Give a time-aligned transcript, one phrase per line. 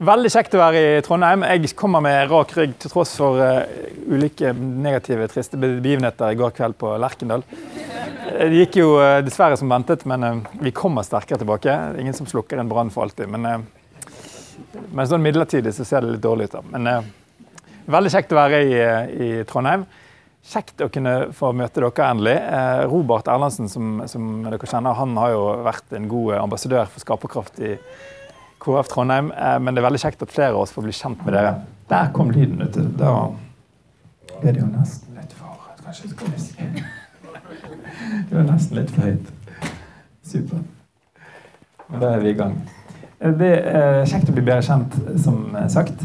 [0.00, 1.42] Veldig kjekt å være i Trondheim.
[1.44, 3.66] Jeg kommer med rak rygg til tross for uh,
[4.08, 7.42] ulike negative, triste begivenheter i går kveld på Lerkendal.
[7.44, 11.74] Det gikk jo uh, dessverre som ventet, men uh, vi kommer sterkere tilbake.
[12.00, 13.28] Ingen som slukker en brann for alltid.
[13.28, 13.66] Men,
[14.88, 16.56] men sånn midlertidig så ser det litt dårlig ut.
[16.56, 16.62] da.
[16.78, 17.10] Men
[17.92, 18.78] veldig kjekt å være i,
[19.26, 19.84] i, Trondheim.
[20.48, 22.38] Kjekt å kunne få møte dere endelig.
[22.88, 27.60] Robert Erlandsen, som, som, dere kjenner, han har jo vært en god ambassadør for Skaperkraft
[27.60, 27.74] i
[28.60, 29.32] KrF Trondheim.
[29.32, 31.54] Eh, men det er veldig kjekt at flere av oss får bli kjent med dere.
[31.90, 32.60] Der kom lyden.
[32.60, 32.82] du.
[32.98, 33.14] Da
[34.40, 36.66] er det jo nesten litt for Kanskje skal vi si
[38.28, 39.32] Det var nesten litt for høyt.
[40.22, 40.76] Supert.
[41.90, 42.60] Men da er vi i gang.
[43.18, 45.42] Eh, det er kjekt å bli bedre kjent, som
[45.72, 46.04] sagt.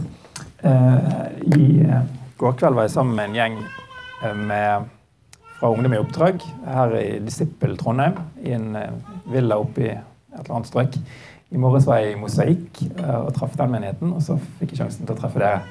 [0.65, 1.13] Eh,
[1.59, 1.67] I
[2.39, 3.59] går kveld var jeg sammen med en gjeng
[4.47, 4.89] med,
[5.59, 8.73] fra Ungdom i oppdrag her i Disippel Trondheim, i en
[9.29, 10.97] villa oppe i et eller annet strøk.
[11.55, 14.81] I morges var jeg i Mosaikk eh, og traff den menigheten, og så fikk jeg
[14.81, 15.61] sjansen til å treffe dere.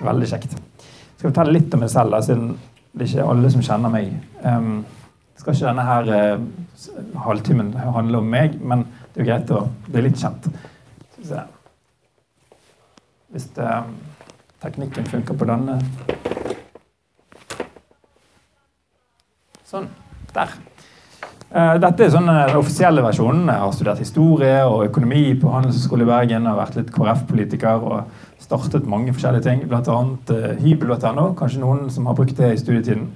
[0.00, 0.56] Veldig kjekt.
[0.56, 2.54] Jeg skal fortelle litt om meg selv, da, siden
[2.94, 4.08] det er ikke alle som kjenner meg.
[4.40, 4.86] Um,
[5.36, 9.62] skal ikke denne her uh, halvtimen handle om meg, men det er jo greit å
[9.90, 10.48] bli litt kjent.
[13.34, 13.84] Hvis det, uh,
[14.64, 15.80] teknikken funker på denne
[19.68, 19.88] Sånn.
[20.34, 20.52] Der.
[21.54, 23.44] Eh, dette er sånn den offisielle versjonen.
[23.46, 26.48] Jeg har studert historie og økonomi på Handelshøyskolen i Bergen.
[26.50, 29.60] Har vært litt KrF-politiker og startet mange forskjellige ting.
[29.70, 29.84] Bl.a.
[29.94, 30.32] annet
[30.64, 31.28] hybel.no.
[31.38, 33.06] Kanskje noen som har brukt det i studietiden.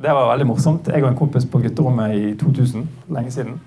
[0.00, 0.92] Det var veldig morsomt.
[0.94, 2.86] Jeg og en kompis på gutterommet i 2000.
[3.16, 3.58] lenge siden.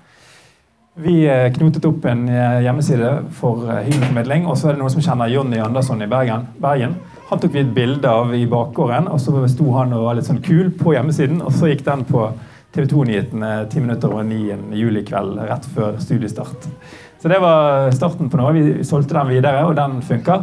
[1.04, 2.24] Vi eh, knotet opp en
[2.64, 4.48] hjemmeside for hybelformidling.
[4.48, 6.48] Og så er det noen som kjenner Jonny Andersson i Bergen.
[6.56, 6.96] Bergen.
[7.28, 10.32] Han tok vi et bilde av i bakgården, og så sto han og var litt
[10.32, 11.44] sånn kul på hjemmesiden.
[11.44, 12.30] Og så gikk den på
[12.74, 16.66] TV 2-nyhetene ti minutter over ni en julikveld rett før studiestart.
[17.22, 18.52] Så det var starten på noe.
[18.56, 20.40] Vi solgte den videre, og den funka.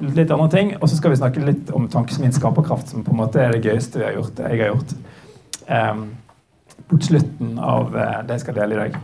[0.00, 3.20] Litt andre ting, Og så skal vi snakke litt om Tankesmien Skaperkraft, som på en
[3.20, 4.94] måte er det gøyeste vi har gjort, jeg har gjort.
[5.68, 6.06] Um,
[7.00, 8.96] slutten av uh, det jeg skal dele i dag.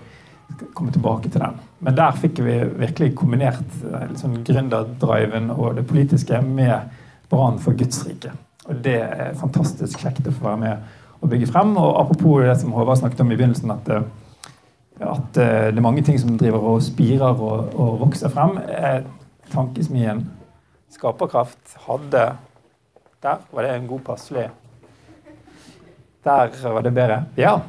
[0.49, 1.61] Jeg skal komme tilbake til den.
[1.85, 3.77] Men der fikk vi virkelig kombinert
[4.11, 6.91] liksom gründerdriven og det politiske med
[7.31, 8.33] brannen for Guds rike.
[8.67, 11.75] Og det er fantastisk kjekt å få være med å bygge frem.
[11.79, 14.05] Og apropos det som Håvard snakket om i begynnelsen, at, eh,
[15.01, 18.59] at eh, det er mange ting som driver og spirer og, og vokser frem.
[18.69, 19.03] Eh,
[19.51, 20.27] tankesmien
[20.91, 22.23] Skaperkraft hadde
[23.23, 24.49] Der var det en god passelig
[26.25, 27.25] Der var det bedre.
[27.39, 27.61] Ja.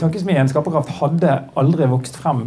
[0.00, 2.44] Tankesmien Skaperkraft hadde aldri vokst frem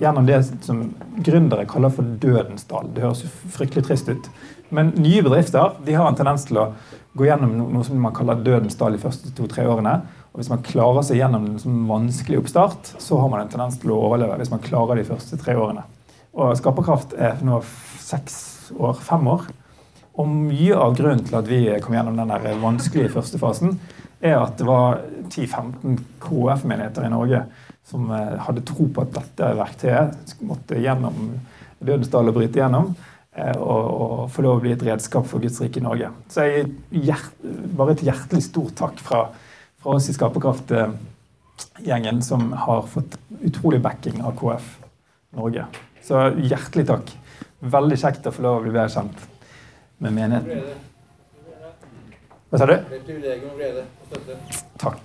[0.00, 0.82] gjennom det som
[1.24, 2.90] gründere kaller for dødens dal.
[2.94, 4.28] Det høres fryktelig trist ut.
[4.74, 6.70] Men nye bedrifter de har en tendens til å
[7.18, 9.94] gå gjennom noe som man kaller dødens dal de første to-tre årene.
[10.32, 13.78] Og Hvis man klarer seg gjennom en sånn vanskelig oppstart, så har man en tendens
[13.80, 14.38] til å overleve.
[14.38, 15.84] hvis man klarer de første tre årene.
[16.34, 17.62] Og Skaperkraft er nå
[17.98, 19.48] seks år, fem år.
[20.18, 23.78] Og mye av grunnen til at vi kom gjennom den vanskelige første fasen,
[24.20, 25.00] er at det var
[25.30, 27.44] 10-15 KF-menigheter i Norge
[27.88, 31.38] som eh, hadde tro på at dette verktøyet måtte gjennom
[31.78, 32.90] dødens dal og bryte gjennom.
[33.38, 36.08] Eh, og, og få lov å bli et redskap for Guds rike i Norge.
[36.32, 36.62] Så jeg,
[37.06, 37.32] hjert,
[37.78, 39.20] bare et hjertelig stort takk fra,
[39.82, 43.12] fra oss i Skaperkraft-gjengen, som har fått
[43.46, 44.66] utrolig backing av KF
[45.38, 45.62] Norge.
[46.04, 47.06] Så hjertelig takk.
[47.58, 49.18] Veldig kjekt å få lov å bli bedre kjent
[50.02, 50.58] med menigheten.
[52.48, 52.76] Hva sa du?
[54.80, 55.02] Takk.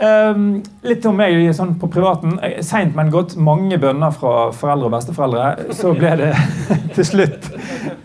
[0.00, 2.38] Um, litt om meg sånn på privaten.
[2.64, 3.34] Seint, men godt.
[3.36, 5.74] Mange bønner fra foreldre og besteforeldre.
[5.76, 6.30] Så ble det
[6.96, 7.50] til slutt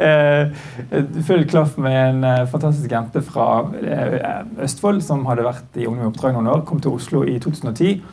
[0.02, 0.52] uh,
[1.24, 6.10] full klaff med en uh, fantastisk jente fra uh, Østfold som hadde vært i Ungdom
[6.10, 6.66] i oppdrag noen år.
[6.68, 8.04] Kom til Oslo i 2010.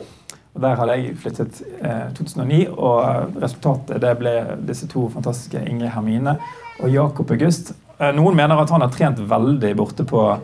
[0.53, 4.33] og Der hadde jeg flyttet i 2009, og resultatet det ble
[4.63, 6.37] disse to fantastiske Ingrid Hermine
[6.79, 7.73] og Jakob August.
[8.17, 10.21] Noen mener at han har trent veldig borte på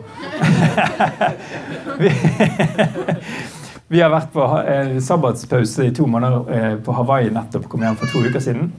[3.90, 7.68] vi, har vært på eh, sabbatspause i to måneder eh, på Hawaii nettopp.
[7.68, 8.70] Kom hjem for to uker siden.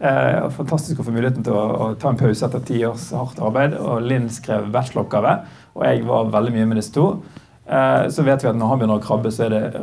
[0.00, 3.76] Eh, fantastisk å få muligheten til å, ta en pause etter ti års hardt arbeid.
[3.76, 5.32] og Linn skrev bacheloroppgave,
[5.76, 7.06] og jeg var veldig mye med disse to.
[7.70, 9.82] Eh, så vet vi at når han begynner å krabbe, så er det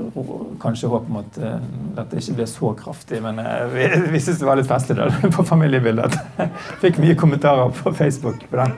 [0.59, 1.53] kanskje håp om at uh,
[1.95, 3.21] dette ikke blir så kraftig.
[3.23, 5.07] Men uh, vi, vi syns det var litt festlig da,
[5.37, 6.17] på familiebildet.
[6.83, 8.75] Fikk mye kommentarer på Facebook på den.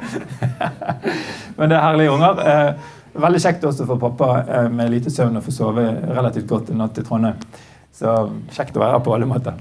[1.57, 2.43] men det er herlige unger.
[3.19, 6.83] Veldig kjekt også for pappa eh, med lite søvn å få sove relativt godt en
[6.83, 7.41] natt i Trondheim.
[7.95, 8.13] Så
[8.53, 9.57] kjekt å være her på alle måter.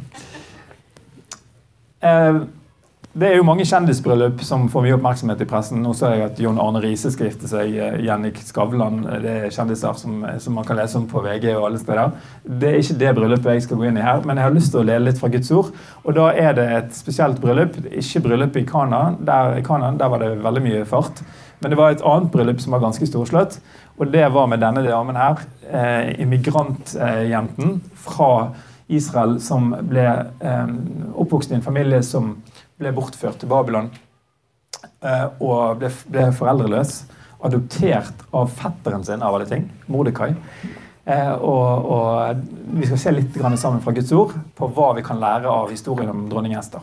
[3.16, 5.80] Det er jo mange kjendisbryllup som får mye oppmerksomhet i pressen.
[5.82, 7.72] Nå ser jeg at John Arne Riise skal gifte seg.
[7.72, 8.98] eh, Jenny Skavlan.
[9.24, 12.12] Det er kjendiser som, som man kan lese om på VG og alle steder.
[12.44, 14.70] Det er ikke det bryllupet jeg skal gå inn i her, men jeg har lyst
[14.74, 15.72] til å lede litt fra Guds ord.
[16.04, 17.80] Og da er det et spesielt bryllup.
[17.88, 19.02] Ikke bryllupet i Kana.
[19.18, 21.24] Der, i Kana, der var det veldig mye fart.
[21.62, 23.58] Men det var et annet bryllup som var ganske storslått.
[23.98, 25.42] Og det var med denne damen her.
[25.64, 28.52] Eh, Immigrantjenten fra
[28.88, 30.06] Israel som ble
[30.38, 30.70] eh,
[31.18, 32.36] oppvokst i en familie som
[32.78, 33.90] ble bortført til Babylon
[35.02, 37.00] eh, og ble, ble foreldreløs.
[37.44, 40.32] Adoptert av fetteren sin, av alle ting, Mordekai.
[41.08, 42.40] Eh, og, og,
[42.74, 46.10] vi skal se litt sammen fra Guds ord på hva vi kan lære av historien
[46.12, 46.82] om dronning Ester.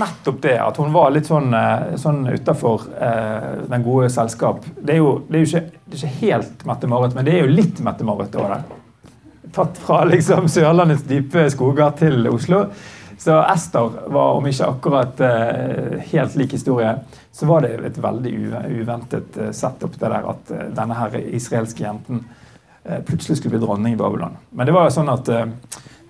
[0.00, 4.62] Nettopp det at hun var litt sånn, eh, sånn utafor eh, den gode selskap.
[4.78, 7.44] Det er jo, det er jo ikke, det er ikke helt Mette-Marit, men det er
[7.44, 8.62] jo litt Mette-Marit over.
[9.52, 12.68] Tatt fra liksom Sørlandets dype skoger til Oslo.
[13.20, 16.94] Så Ester var, om ikke akkurat uh, helt lik historie,
[17.32, 18.32] så var det et veldig
[18.80, 22.24] uventet uh, setup det der at uh, denne her israelske jenten
[23.04, 24.38] plutselig skulle bli dronning i Babylon.
[24.56, 25.28] Men det var jo sånn at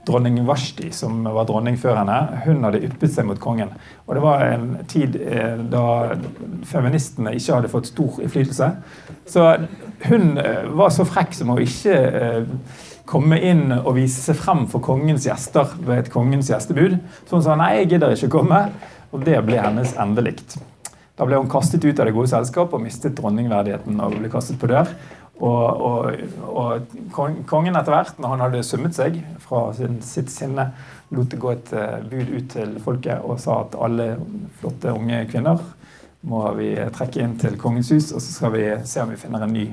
[0.07, 3.73] dronning Vashti, som var dronning før henne, hun hadde yppet seg mot kongen.
[4.07, 5.19] Og det var en tid
[5.73, 5.83] da
[6.71, 8.71] feministene ikke hadde fått stor innflytelse.
[9.35, 9.49] Så
[10.07, 10.39] hun
[10.79, 11.99] var så frekk som å ikke
[13.11, 16.99] komme inn og vise seg frem for kongens gjester ved et kongens gjestebud.
[17.27, 18.65] Så hun sa nei, jeg gidder ikke komme.
[19.11, 20.61] Og det ble hennes endelikt.
[21.19, 24.61] Da ble hun kastet ut av det gode selskap og mistet dronningverdigheten og ble kastet
[24.61, 24.93] på dør.
[25.41, 26.23] Og, og,
[26.53, 26.95] og
[27.49, 30.69] kongen etter hvert, når han hadde summet seg fra sin, sitt sinne,
[31.17, 34.13] lot det gå et uh, bud ut til folket og sa at alle
[34.61, 35.65] flotte unge kvinner
[36.29, 39.49] må vi trekke inn til kongens hus, og så skal vi se om vi finner
[39.49, 39.71] en ny,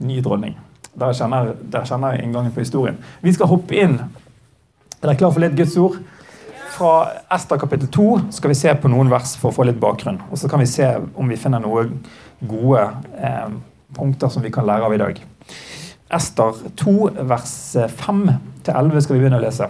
[0.00, 0.56] ny dronning.
[0.98, 2.98] Der kjenner, der kjenner inngangen på historien.
[3.22, 3.96] Vi skal hoppe inn.
[5.00, 6.00] Er dere klar for litt Guds ord?
[6.72, 6.92] Fra
[7.32, 8.06] Ester kapittel 2
[8.36, 10.20] skal vi se på noen vers for å få litt bakgrunn.
[10.30, 11.98] Og så kan vi se om vi finner noen
[12.48, 12.84] gode
[13.18, 13.54] eh,
[13.96, 15.20] punkter som vi kan lære av i dag.
[16.12, 16.96] Ester 2
[17.28, 17.54] vers
[17.96, 19.68] 5-11 skal vi begynne å lese.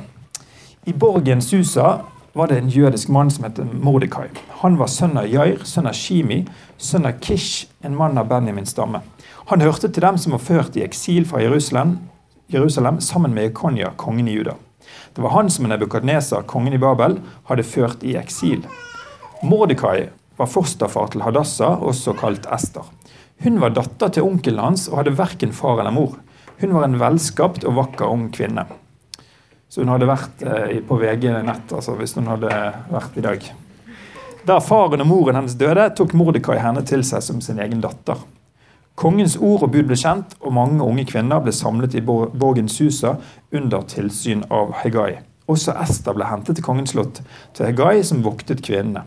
[0.86, 2.00] I borgen Susa
[2.32, 4.28] var det en jødisk mann som het Mordekai.
[4.62, 6.42] Han var sønn av Jair, sønn av Shimi,
[6.80, 9.02] sønn av Kish, en mann av Benjamins stamme.
[9.50, 11.98] Han hørte til dem som var ført i eksil fra Jerusalem,
[12.52, 14.56] Jerusalem sammen med Ekonia, kongen i Juda.
[15.12, 17.18] Det var han som Nebukadnesa, kongen i Babel,
[17.50, 18.64] hadde ført i eksil.
[19.42, 20.08] Mordekai
[20.38, 22.86] var fosterfar til Hadassah, også kalt Ester.
[23.42, 26.16] Hun var datter til onkelen hans og hadde verken far eller mor.
[26.62, 28.68] Hun var en velskapt og vakker ung kvinne.
[29.72, 32.52] Så hun hadde vært eh, på VG nett altså hvis hun hadde
[32.92, 33.46] vært i dag.
[34.44, 38.20] Da faren og moren hennes døde, tok Mordekai henne til seg som sin egen datter.
[39.00, 43.14] Kongens ord og bud ble kjent, og mange unge kvinner ble samlet i borgen Susa
[43.54, 45.22] under tilsyn av Hegai.
[45.48, 47.22] Også Ester ble hentet til kongens slott,
[47.56, 49.06] til Hegai, som voktet kvinnene.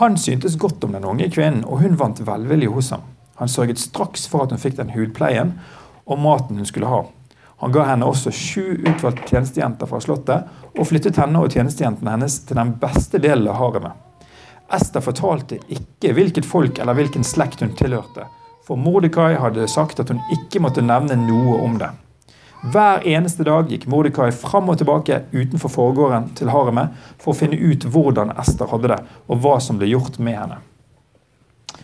[0.00, 3.06] Han syntes godt om den unge kvinnen, og hun vant velvilje hos ham.
[3.38, 5.54] Han sørget straks for at hun fikk den hudpleien
[6.04, 7.04] og maten hun skulle ha.
[7.64, 12.34] Han ga henne også sju utvalgte tjenestejenter fra slottet, og flyttet henne og tjenestejentene hennes
[12.44, 13.94] til den beste delen av haremet.
[14.76, 18.26] Ester fortalte ikke hvilket folk eller hvilken slekt hun tilhørte,
[18.68, 21.88] for Mordekai hadde sagt at hun ikke måtte nevne noe om det.
[22.74, 27.56] Hver eneste dag gikk Mordekai fram og tilbake utenfor forgården til haremet for å finne
[27.56, 30.60] ut hvordan Ester hadde det, og hva som ble gjort med henne.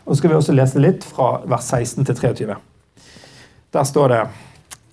[0.05, 2.61] Og så skal vi også lese litt fra vers 16 til 23.
[3.73, 4.23] Der står det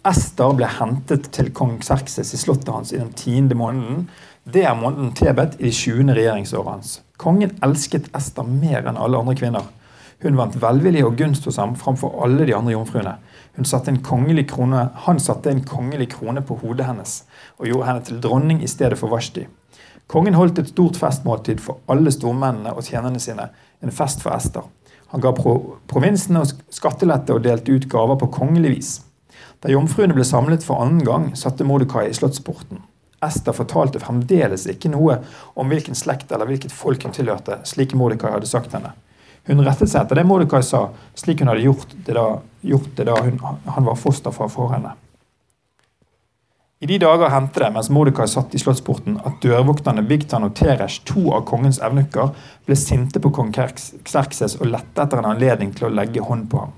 [0.08, 4.06] Ester ble hentet til kong Xerxes i slottet hans i den tiende måneden.
[4.48, 6.14] Det er måneden Tebet i det 20.
[6.16, 6.92] regjeringsåret hans.
[7.20, 9.66] Kongen elsket Ester mer enn alle andre kvinner.
[10.24, 13.18] Hun vant velvilje og gunst hos ham framfor alle de andre jomfruene.
[13.68, 13.92] Satte
[14.48, 17.18] krone, han satte en kongelig krone på hodet hennes
[17.58, 19.44] og gjorde henne til dronning i stedet for Vashti.
[20.08, 23.50] Kongen holdt et stort festmåltid for alle stormennene og tjenerne sine,
[23.84, 24.64] en fest for Ester.
[25.12, 25.52] Han ga provinsene
[25.92, 28.94] provinsene skattelette og delte ut gaver på kongelig vis.
[29.64, 32.84] Da jomfruene ble samlet for annen gang, satte Mordekai i slottsporten.
[33.26, 35.18] Ester fortalte fremdeles ikke noe
[35.58, 38.94] om hvilken slekt eller hvilket folk hun tilhørte, slik Mordekai hadde sagt henne.
[39.48, 42.28] Hun rettet seg etter det Mordekai sa, slik hun hadde gjort det da,
[42.62, 44.94] gjort det da hun, han var fosterfar for henne.
[46.78, 51.02] I de dager hendte det, mens Mordekai satt i slottsporten, at dørvokterne Bigtan og Teresh,
[51.10, 52.36] to av kongens evnukker,
[52.68, 56.62] ble sinte på kong Xerxes og lette etter en anledning til å legge hånd på
[56.62, 56.76] ham.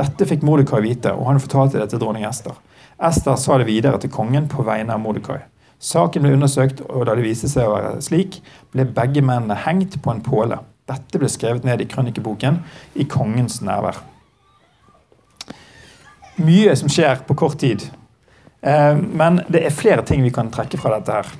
[0.00, 2.56] Dette fikk Mordekai vite, og han fortalte det til dronning Ester.
[3.00, 5.42] Ester sa det videre til kongen på vegne av Mordekai.
[5.80, 8.40] Saken ble undersøkt, og da det viste seg å være slik,
[8.72, 10.60] ble begge mennene hengt på en påle.
[10.90, 12.58] Dette ble skrevet ned i krønikeboken
[13.00, 14.00] i kongens nærvær.
[16.40, 17.84] Mye som skjer på kort tid.
[18.60, 21.32] Eh, men det er flere ting vi kan trekke fra dette her.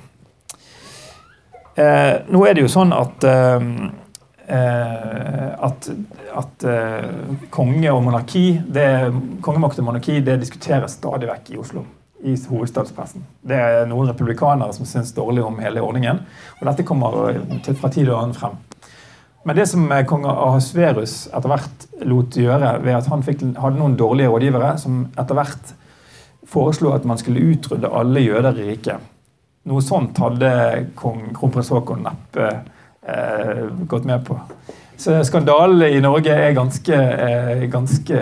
[1.81, 3.69] Eh, nå er det jo sånn at eh,
[4.50, 5.88] at,
[6.40, 8.87] at eh, konge og monarki, det,
[9.45, 11.85] kongemakt og monarki det diskuteres stadig vekk i Oslo.
[12.21, 13.23] I hovedstadspressen.
[13.49, 16.19] Det er noen republikanere som syns dårlig om hele ordningen.
[16.59, 18.59] Og dette kommer til, fra tid og annen frem.
[19.49, 23.80] Men det som eh, kong Ahasverus etter hvert lot gjøre, ved at han fikk, hadde
[23.80, 25.73] noen dårlige rådgivere som etter hvert
[26.50, 29.09] foreslo at man skulle utrydde alle jøder i riket.
[29.71, 30.50] Noe sånt hadde
[30.99, 32.50] kong kronprins Haakon neppe
[33.07, 34.38] eh, gått med på.
[35.00, 38.19] Så skandalene i Norge er ganske, eh, ganske,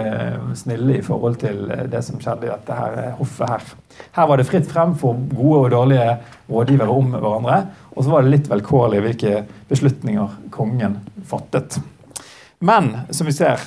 [0.54, 3.64] snille i forhold til det som skjedde i dette her hoffet her.
[4.14, 7.58] Her var det fritt frem for gode og dårlige rådgivere om hverandre.
[7.97, 11.80] Og så var det litt velkårlig hvilke beslutninger kongen fattet.
[12.61, 13.58] Men som vi ser,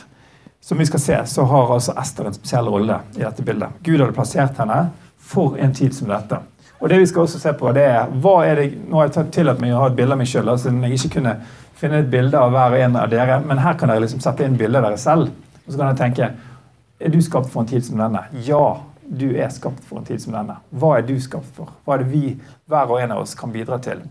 [0.61, 3.75] som vi skal se, så har altså Ester en spesiell rolle i dette bildet.
[3.83, 4.85] Gud hadde plassert henne
[5.19, 6.39] for en tid som dette.
[6.81, 9.29] Og det vi skal også se på, det er hva er det, Nå har jeg
[9.35, 11.35] tillatt meg å ha et bilde av meg sjøl, siden jeg ikke kunne
[11.77, 13.37] finne et bilde av hver og en av dere.
[13.45, 15.29] Men her kan dere liksom sette inn bildet av dere selv.
[15.61, 16.31] Og så kan dere tenke
[17.01, 18.19] Er du skapt for en tid som denne?
[18.45, 20.59] Ja, du er skapt for en tid som denne.
[20.69, 21.71] Hva er du skapt for?
[21.85, 22.35] Hva er det vi,
[22.69, 24.03] hver og en av oss, kan bidra til?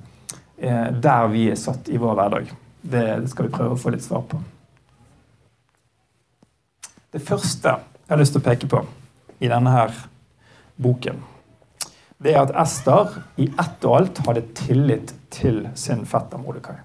[0.58, 2.50] Eh, der vi er satt i vår hverdag.
[2.82, 4.40] Det skal vi prøve å få litt svar på.
[7.10, 8.82] Det første jeg har lyst til å peke på
[9.40, 9.94] i denne her
[10.80, 11.22] boken,
[12.20, 16.76] det er at Ester i ett og alt hadde tillit til sin fetter Mordekai.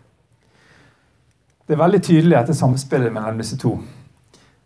[1.65, 3.73] Det er veldig tydelig etter samspillet mellom disse to.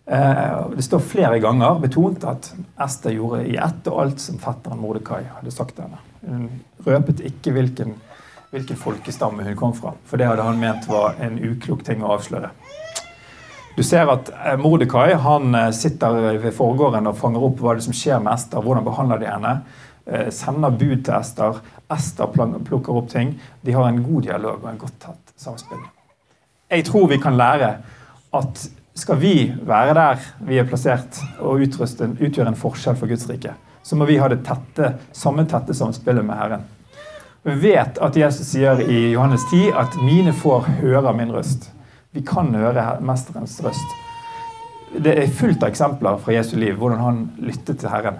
[0.06, 2.52] Eh, det står flere ganger betont at
[2.86, 6.04] Ester gjorde i ett og alt som fetteren Mordekai hadde sagt til henne.
[6.26, 6.50] Hun
[6.86, 7.96] røpet ikke hvilken
[8.52, 9.94] hvilken folkestamme hun kom fra.
[10.06, 12.52] For det hadde han ment var en uklok ting å avsløre.
[13.78, 17.86] Du ser at eh, Mordekai han eh, sitter ved forgården og fanger opp hva det
[17.86, 18.64] som skjer med Ester.
[18.66, 19.54] Hvordan behandler de henne?
[20.10, 21.62] Eh, sender bud til Ester.
[21.94, 22.32] Ester
[22.66, 23.36] plukker opp ting.
[23.62, 25.82] De har en god dialog og en godt tatt samspill.
[26.70, 27.76] Jeg tror vi kan lære
[28.34, 33.54] at skal vi være der vi er plassert og utgjøre en forskjell for Guds rike,
[33.84, 36.66] så må vi ha det tette, samme tette samspillet med Herren.
[37.48, 41.70] Vi vet at Jesus sier i Johannes 10 at 'mine får høre min røst'.
[42.12, 43.96] Vi kan høre mesterens røst.
[45.04, 48.20] Det er fullt av eksempler fra Jesu liv hvordan han lyttet til Herren.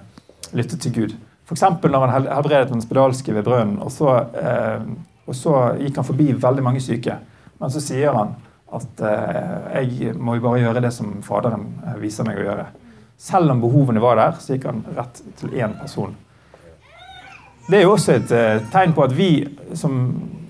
[0.54, 1.16] Lyttet til Gud.
[1.50, 1.64] F.eks.
[1.82, 3.90] når han helbredet den spedalske ved brønnen, og
[4.38, 4.84] eh,
[5.30, 7.20] og så gikk han forbi veldig mange syke.
[7.62, 8.34] Men så sier han
[8.74, 12.66] at eh, 'jeg må jo bare gjøre det som Faderen eh, viser meg å gjøre'.
[13.18, 16.16] Selv om behovene var der, så gikk han rett til én person.
[17.70, 19.30] Det er jo også et eh, tegn på at vi
[19.78, 20.00] som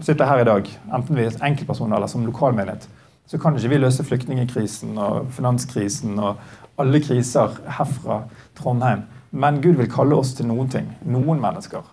[0.02, 2.88] sitter her i dag, enten vi er enkeltpersoner eller som lokalmenighet,
[3.28, 6.40] så kan ikke vi løse flyktningkrisen og finanskrisen og
[6.80, 8.24] alle kriser herfra
[8.56, 9.04] Trondheim.
[9.30, 11.84] Men Gud vil kalle oss til noen ting, noen mennesker,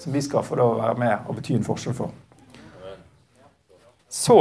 [0.00, 2.14] som vi skal få da være med og bety en forskjell for.
[4.12, 4.38] Så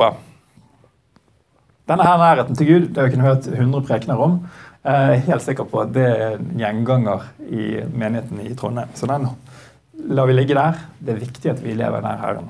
[1.85, 4.39] Denne her nærheten til Gud det har vi kunnet hørt 100 prekener om.
[4.85, 8.89] Jeg er helt sikker på at det er en gjenganger i menigheten i Trondheim.
[8.97, 9.27] Så den
[10.09, 10.79] lar vi ligge der.
[10.97, 12.49] Det er viktig at vi lever nær Herren.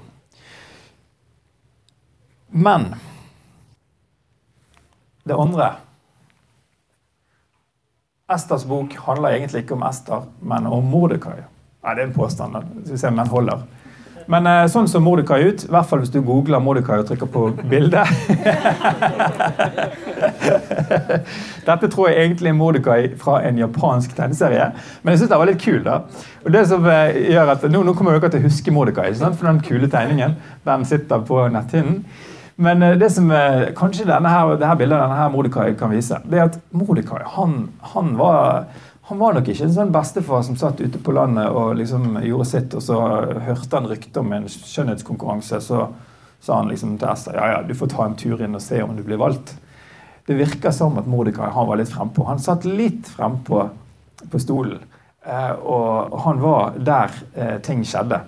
[2.56, 2.94] Men
[5.28, 5.68] det andre
[8.34, 11.44] Esters bok handler egentlig ikke om Ester, men om Mordekai.
[11.86, 12.56] Nei, det er en påstand.
[12.82, 13.60] Skal vi se om den holder.
[14.34, 17.30] Men eh, sånn som Mordekai ut, i hvert fall hvis du googler Mordekai og trykker
[17.30, 18.10] på bildet
[21.68, 24.72] Dette tror jeg egentlig er Mordekai fra en japansk tegneserie.
[25.04, 25.84] Men jeg syns den var litt kul.
[25.86, 26.00] da.
[26.42, 29.46] Og det som eh, gjør at Nå, nå kommer dere til å huske Mordekai, for
[29.46, 30.40] den kule tegningen.
[30.66, 32.02] Den sitter på netthinnen.
[32.56, 33.32] Men eh, det som
[33.78, 37.24] kanskje denne her, det her bildet denne her Mordekai kan vise, det er at Mordekai
[37.36, 38.68] han, han var
[39.08, 42.48] han var nok ikke en sånn bestefar som satt ute på landet og liksom gjorde
[42.50, 42.96] sitt, og så
[43.46, 45.60] hørte han rykte om en skjønnhetskonkurranse.
[45.62, 45.84] Så
[46.42, 48.82] sa han liksom til Esther ja, ja, du får ta en tur inn og se
[48.82, 49.54] om du blir valgt.
[50.26, 52.26] Det virker som at Mordekai han var litt frempå.
[52.26, 53.62] Han satt litt frempå
[54.32, 54.82] på stolen.
[55.22, 58.24] Eh, og han var der eh, ting skjedde.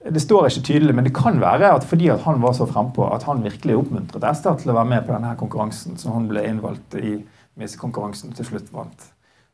[0.00, 3.04] Det står ikke tydelig, men det kan være at fordi at han var så frempå,
[3.12, 6.46] at han virkelig oppmuntret Esther til å være med på denne konkurransen, så hun ble
[6.48, 7.18] innvalgt i
[7.76, 9.10] konkurransen til slutt vant.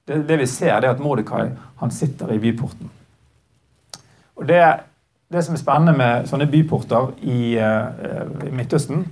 [0.07, 1.49] Det, det, vi ser, det er at Mordekai
[1.81, 2.93] han sitter i byporten.
[4.37, 4.61] Og det,
[5.33, 9.03] det, som er spennende med sånne byporter i, uh, i Midtøsten,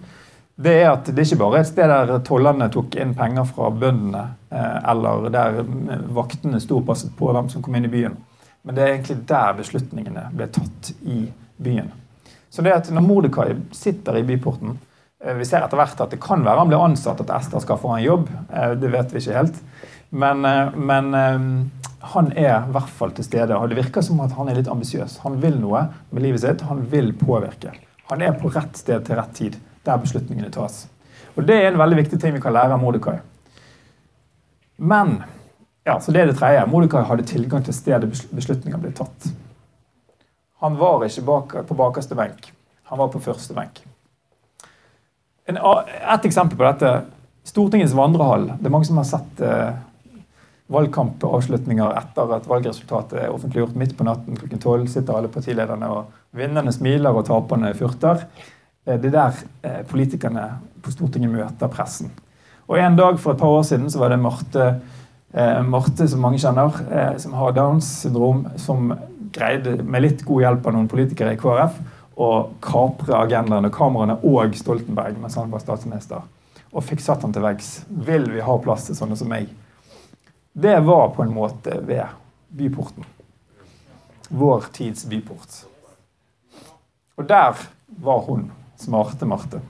[0.54, 3.72] det er at det ikke bare er et sted der tollerne tok inn penger fra
[3.74, 4.22] bøndene,
[4.54, 5.58] uh, eller der
[6.14, 8.14] vaktene sto og passet på hvem som kom inn i byen.
[8.64, 11.26] Men det er egentlig der beslutningene ble tatt i
[11.62, 11.92] byen.
[12.50, 16.20] Så det at når Mordekai sitter i byporten uh, Vi ser etter hvert at det
[16.22, 18.30] kan være han blir ansatt, at Ester skal få en jobb.
[18.80, 19.60] Det vet vi ikke helt.
[20.14, 21.40] Men, eh, men eh,
[22.00, 23.56] han er i hvert fall til stede.
[23.56, 25.18] Og det virker som at han er litt ambisiøs.
[25.24, 26.62] Han vil noe med livet sitt.
[26.68, 27.72] Han vil påvirke.
[28.12, 30.84] Han er på rett sted til rett tid, der beslutningene tas.
[31.34, 33.16] Og Det er en veldig viktig ting vi kan lære av Mordekai.
[34.78, 35.16] Men
[35.84, 36.66] ja, så det er det tredje.
[36.70, 39.28] Mordekai hadde tilgang til stedet beslutninger ble tatt.
[40.64, 42.48] Han var ikke bak, på bakerste benk.
[42.88, 43.82] Han var på første benk.
[45.44, 46.94] En, et eksempel på dette
[47.44, 48.46] Stortingets vandrehall.
[48.56, 49.74] Det er mange som har sett eh,
[50.72, 54.88] valgkampavslutninger etter at valgresultatet er offentliggjort midt på natten klokken tolv.
[54.88, 58.24] Sitter alle partilederne, og vinnerne smiler og taperne furter.
[58.86, 60.46] Eh, det er der eh, politikerne
[60.80, 62.12] på Stortinget møter pressen.
[62.64, 64.70] Og En dag for et par år siden så var det Marte,
[65.66, 68.92] Marte som mange kjenner, eh, som har Downs syndrom, som
[69.34, 71.80] greide med litt god hjelp av noen politikere i KrF
[72.14, 72.30] å
[72.62, 76.22] kapre agendaene, kameraene og Stoltenberg mens han var statsminister
[76.74, 77.84] og fikk satt han til veggs.
[77.86, 79.50] Vil vi ha plass til sånne som meg?
[80.54, 82.10] Det var på en måte ved
[82.54, 83.06] byporten.
[84.34, 85.60] Vår tids byport.
[87.14, 87.58] Og der
[88.02, 88.48] var hun,
[88.78, 89.62] smarte Marte.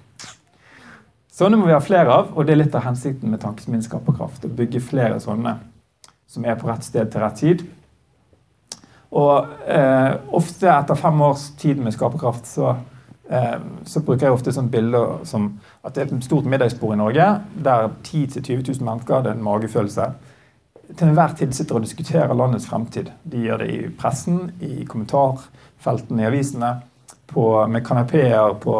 [1.34, 4.46] Sånne må vi ha flere av, og det er litt av hensikten med Tankesmien Skaperkraft.
[4.46, 5.56] Å bygge flere sånne
[6.30, 7.64] som er på rett sted til rett tid.
[9.14, 12.74] Og eh, ofte etter fem års tid med skaperkraft så
[13.28, 15.46] Eh, så bruker jeg ofte sånne bilder som
[15.84, 17.28] at det er et stort middagsbord i Norge
[17.64, 20.08] der 10 000-20 000 mennesker, det er en magefølelse,
[20.92, 23.08] til enhver tid sitter og diskuterer landets fremtid.
[23.24, 26.74] De gjør det i pressen, i kommentarfeltene i avisene,
[27.32, 28.76] på, med kanapeer på,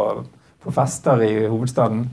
[0.61, 2.05] på, fester i hovedstaden.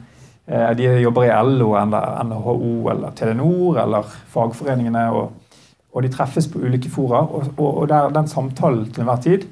[0.51, 5.05] Eh, de jobber i LO eller NHO eller Telenor eller fagforeningene.
[5.11, 5.55] Og,
[5.91, 7.21] og de treffes på ulike fora.
[7.23, 9.47] Og, og, der, den samtalen til enhver tid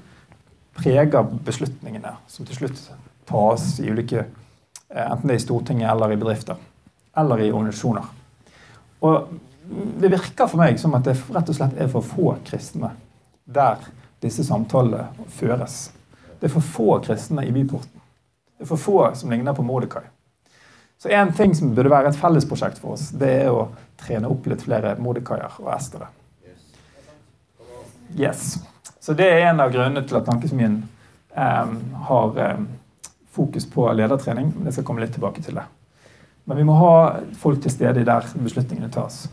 [0.79, 2.81] preger beslutningene som til slutt
[3.29, 6.59] tas i ulike eh, Enten det er i Stortinget eller i bedrifter.
[7.17, 8.11] Eller i organisasjoner.
[9.07, 9.37] Og
[10.01, 12.89] Det virker for meg som at det rett og slett er for få kristne
[13.45, 13.83] der
[14.19, 15.91] disse samtalene føres.
[16.39, 18.01] Det er for få kristne i byporten.
[18.57, 20.07] Det er for få som ligner på Mordekai.
[20.99, 24.47] Så en ting som burde være et fellesprosjekt for oss, det er å trene opp
[24.51, 26.09] litt flere Mordekaier og estere.
[28.17, 28.57] Yes.
[28.99, 30.81] Så det er en av grunnene til at Tankesmien
[31.35, 31.75] um,
[32.09, 32.65] har um,
[33.31, 34.51] fokus på ledertrening.
[34.55, 35.63] men Jeg skal komme litt tilbake til det.
[36.49, 36.93] Men vi må ha
[37.37, 39.27] folk til stede der beslutningene tas.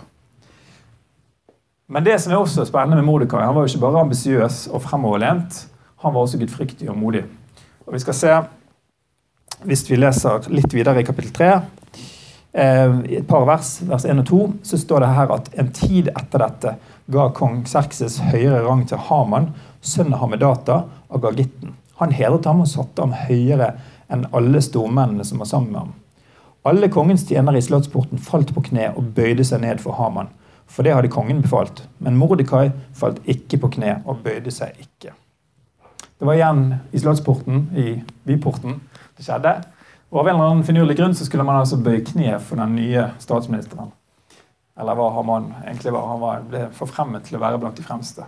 [1.89, 4.83] Men det som er også spennende med Mordekai, han var jo ikke bare ambisiøs og
[4.85, 5.67] fremoverlent,
[6.03, 7.25] han var også gudfryktig og modig.
[7.87, 8.33] Og vi skal se,
[9.65, 11.49] Hvis vi leser litt videre i kapittel 3,
[12.53, 15.71] eh, i et par vers, vers 1 og 2, så står det her at en
[15.73, 16.75] tid etter dette
[17.13, 21.73] ga kong Xerxes høyere rang til Haman, sønnen Hamedata av Gagitten.
[22.03, 23.73] Han hedret ham og satte ham høyere
[24.13, 25.95] enn alle stormennene som var sammen med ham.
[26.67, 30.29] Alle kongens tjenere i slottsporten falt på kne og bøyde seg ned for Haman,
[30.67, 31.87] for det hadde kongen befalt.
[32.03, 35.15] Men Mordekai falt ikke på kne og bøyde seg ikke.
[36.17, 37.87] Det var igjen i slottsporten, i
[38.27, 38.81] byporten,
[39.17, 39.55] det skjedde.
[40.13, 42.77] Og Av en eller annen finurlig grunn så skulle man altså bøye kne for den
[42.79, 43.91] nye statsministeren.
[44.79, 46.11] Eller hva Haman egentlig var.
[46.13, 48.27] Han var, ble forfremmet til å være blant de fremste.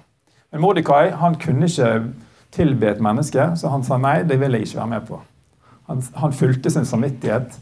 [0.51, 1.93] Men Mordekai han kunne ikke
[2.55, 5.21] tilbe et menneske, så han sa nei, det vil jeg ikke være med på.
[5.89, 7.59] Han, han fulgte sin samvittighet.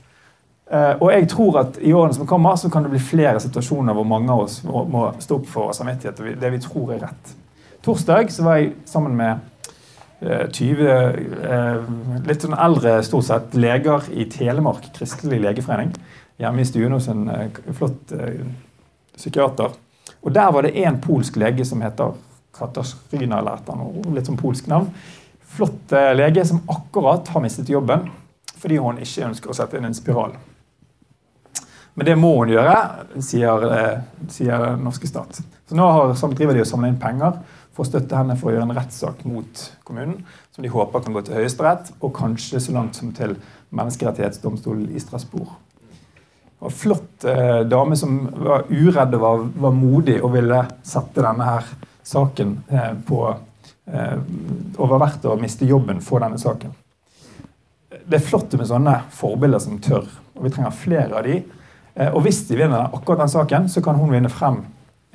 [0.71, 3.95] Eh, og jeg tror at i årene som kommer, så kan det bli flere situasjoner
[3.95, 7.05] hvor mange av oss må, må stå opp for samvittighet og det vi tror er
[7.07, 7.35] rett.
[7.87, 9.45] Torsdag så var jeg sammen med
[10.21, 11.81] 20 eh,
[12.25, 15.93] litt sånn eldre stort sett leger i Telemark kristelig legeforening.
[16.41, 18.41] Hjemme i stuen hos en eh, flott eh,
[19.17, 19.77] psykiater.
[20.23, 22.17] Og Der var det én polsk lege som heter
[22.57, 24.89] Katarzyna eller et eller litt sånn polsk navn.
[25.57, 28.09] Flott eh, lege som akkurat har mistet jobben
[28.57, 30.33] fordi hun ikke ønsker å sette inn en spiral.
[31.97, 32.77] Men det må hun gjøre,
[33.25, 34.01] sier, eh,
[34.33, 35.43] sier norske stat.
[35.69, 37.37] Så nå har, driver de og samler inn penger
[37.77, 40.23] for å støtte henne for å gjøre en rettssak mot kommunen,
[40.55, 43.37] som de håper kan gå til Høyesterett, og kanskje så langt som til
[43.77, 45.51] Menneskerettighetsdomstolen i Strasbourg.
[46.65, 51.51] Og flott eh, dame som var uredd og var, var modig og ville sette denne
[51.51, 51.69] her
[52.07, 54.17] saken eh, på eh,
[54.79, 56.73] og var verdt å miste jobben for denne saken.
[58.07, 61.43] Det er flott med sånne forbilder som tør, og vi trenger flere av de.
[61.93, 64.63] Eh, og hvis de vinner akkurat den saken, så kan hun vinne frem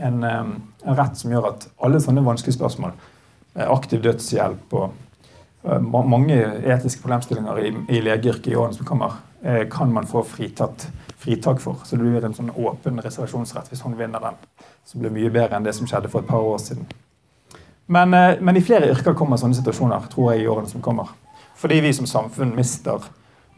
[0.01, 2.93] en, en rett som gjør at alle sånne vanskelige spørsmål,
[3.67, 4.93] aktiv dødshjelp og
[5.83, 9.19] mange etiske problemstillinger i, i legeyrket i årene som kommer,
[9.73, 10.87] kan man få fritatt,
[11.21, 11.83] fritak for.
[11.85, 14.39] Så det blir en sånn åpen reservasjonsrett hvis hun vinner den
[14.87, 16.87] som blir mye bedre enn det som skjedde for et par år siden.
[17.91, 21.11] Men, eh, men, i flere yrker kommer sånne situasjoner tror jeg, i årene som kommer.
[21.59, 23.03] Fordi vi som samfunn mister,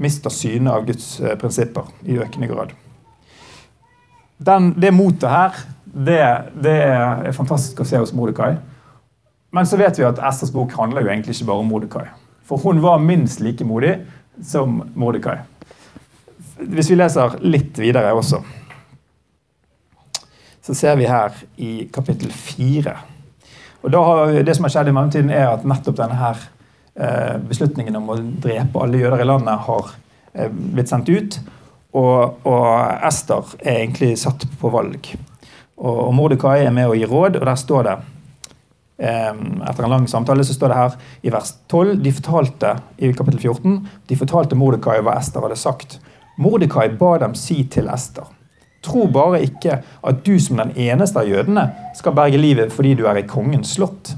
[0.02, 2.74] mister synet av Guds eh, prinsipper i økende grad.
[4.44, 5.60] Den, det motet her,
[5.94, 6.22] det,
[6.66, 8.56] det, er fantastisk å se hos Mordekai.
[9.54, 12.08] Men så vet vi at Esters bok handler jo egentlig ikke bare om Mordekai.
[12.50, 13.96] For hun var minst like modig
[14.44, 15.38] som Mordekai.
[16.58, 18.42] Hvis vi leser litt videre også,
[20.64, 22.98] så ser vi her i kapittel fire
[23.84, 26.40] og da har Det som har skjedd i mellomtiden, er at nettopp denne her
[26.96, 29.92] eh, beslutningen om å drepe alle jøder i landet har
[30.34, 31.40] eh, blitt sendt ut.
[31.94, 32.68] Og, og,
[33.06, 35.12] Ester er egentlig satt på valg.
[35.84, 37.98] Og, og Mordekai er med å gi råd, og der står det
[39.04, 40.94] etter en lang samtale så står det her
[41.26, 45.98] i vers 12 de fortalte i kapittel 14, de fortalte Mordekai hva Ester hadde sagt.
[46.38, 48.30] Mordekai ba dem si til Ester.
[48.84, 51.66] Tro bare ikke at du som den eneste av jødene
[51.98, 54.14] skal berge livet fordi du er i kongens slott.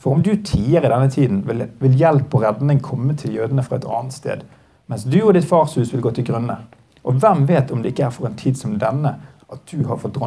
[0.00, 3.64] For om du tier i denne tiden, vil, vil hjelp og redning komme til jødene
[3.66, 4.44] fra et annet sted,
[4.86, 6.58] mens du og ditt farshus vil gå til grunne.
[7.06, 10.00] Og hvem vet om det ikke er for en tid som denne at du har
[10.02, 10.18] fått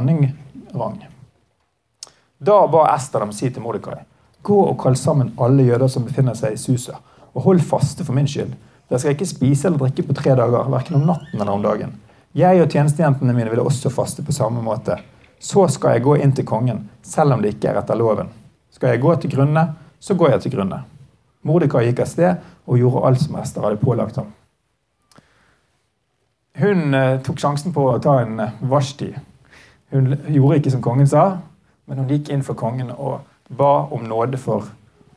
[0.73, 1.15] dronningrang?
[2.39, 4.05] Da ba Ester dem si til Mordekai.:
[4.41, 6.99] Gå og kall sammen alle jøder som befinner seg i Susa,
[7.33, 8.53] og hold faste for min skyld.
[8.89, 11.97] Dere skal ikke spise eller drikke på tre dager, verken om natten eller om dagen.
[12.33, 14.95] Jeg og tjenestejentene mine ville også faste på samme måte.
[15.39, 18.31] Så skal jeg gå inn til kongen, selv om det ikke er etter loven.
[18.71, 19.65] Skal jeg gå til grunne,
[19.99, 20.83] så går jeg til grunne.
[21.43, 24.33] Mordekai gikk av sted og gjorde alt som Ester hadde pålagt ham.
[26.59, 29.15] Hun eh, tok sjansen på å ta en eh, varstid.
[29.89, 31.39] Hun gjorde ikke som kongen sa,
[31.89, 34.67] men hun gikk inn for kongen og ba om nåde for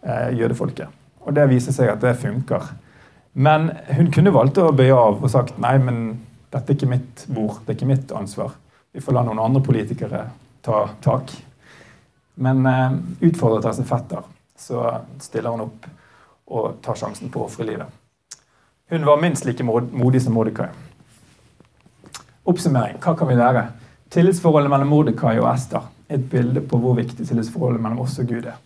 [0.02, 0.88] eh, jødefolket.
[1.26, 2.72] Og det viser seg at det funker.
[3.32, 6.02] Men hun kunne valgt å bøye av og sagt nei, men
[6.52, 8.56] dette er ikke mitt bord, det er ikke mitt ansvar.
[8.92, 10.26] Vi får la noen andre politikere
[10.64, 11.32] ta tak.
[12.34, 12.96] Men eh,
[13.28, 14.24] utfordret av sin fetter
[14.58, 14.84] så
[15.20, 15.88] stiller hun opp
[16.52, 17.88] og tar sjansen på å ofre livet.
[18.92, 20.68] Hun var minst like modig som Mordekai.
[22.44, 22.98] Oppsummering.
[23.00, 23.62] Hva kan vi lære?
[24.12, 28.44] Tillitsforholdet mellom Mordekai og Ester et bilde på hvor viktig tillitsforholdet mellom oss og Gud
[28.44, 28.58] er.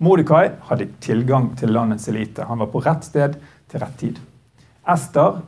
[0.00, 2.46] Mordekai hadde tilgang til landets elite.
[2.48, 3.36] Han var på rett sted
[3.68, 4.20] til rett tid.
[4.88, 5.42] Ester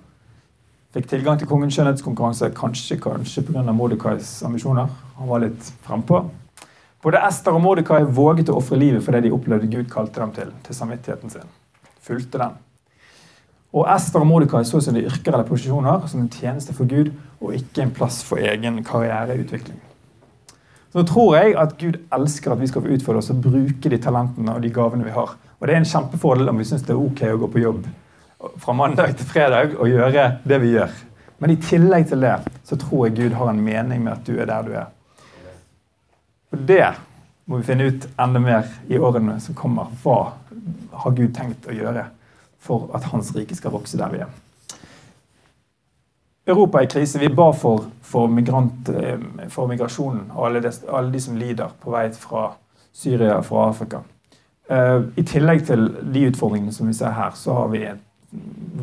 [0.92, 3.64] fikk tilgang til kongens skjønnhetskonkurranse, kanskje kanskje pga.
[3.72, 4.92] Mordekais ambisjoner.
[5.16, 6.20] Han var litt frempå.
[7.02, 10.36] Både Ester og Mordekai våget å ofre livet for det de opplevde Gud kalte dem
[10.36, 11.56] til, til samvittigheten sin.
[12.04, 12.60] Fulgte den.
[13.74, 17.56] Og Ester og Mordekai så sine yrker eller posisjoner som en tjeneste for Gud og
[17.56, 19.80] ikke en plass for egen karriereutvikling.
[20.92, 23.98] Så tror jeg at Gud elsker at vi skal få utfordre oss og bruke de
[24.00, 25.34] talentene og de gavene vi har.
[25.58, 27.82] Og det er en kjempefordel om vi syns det er ok å gå på jobb
[28.62, 30.94] fra mandag til fredag og gjøre det vi gjør.
[31.42, 34.38] Men i tillegg til det så tror jeg Gud har en mening med at du
[34.38, 34.88] er der du er.
[36.54, 36.86] Og det
[37.46, 39.90] må vi finne ut enda mer i årene som kommer.
[40.02, 40.32] Hva
[41.04, 42.06] har Gud tenkt å gjøre
[42.58, 44.34] for at Hans rike skal vokse der vi er?
[46.46, 47.18] Europa er i krise.
[47.18, 49.18] Vi ba for, for, migrant, eh,
[49.50, 52.52] for migrasjonen og alle de, alle de, som lider på vei fra
[52.94, 54.02] Syria og fra Afrika.
[54.66, 58.00] Uh, I tillegg til de utfordringene som vi ser her, så har vi et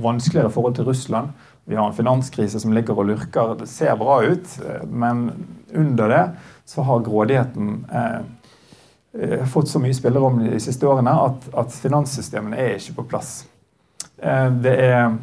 [0.03, 1.33] vanskeligere forhold til Russland.
[1.67, 3.55] Vi har en finanskrise som ligger og lurker.
[3.59, 5.29] Det ser bra ut, eh, men
[5.75, 6.23] under det
[6.65, 12.77] så har grådigheten uh, fått så mye spillerom de siste årene at, at finanssystemene er
[12.79, 13.33] ikke på plass.
[14.23, 15.13] Uh, det er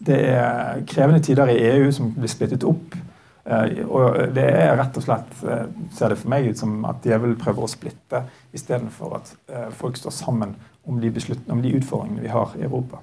[0.00, 2.96] det er krevende tider i EU som blir splittet opp.
[3.44, 5.66] Eh, og det er rett og slett, eh,
[5.96, 8.24] ser det for meg ut som at djevelen prøver å splitte
[8.56, 10.54] istedenfor at eh, folk står sammen
[10.88, 11.12] om de,
[11.52, 13.02] om de utfordringene vi har i Europa.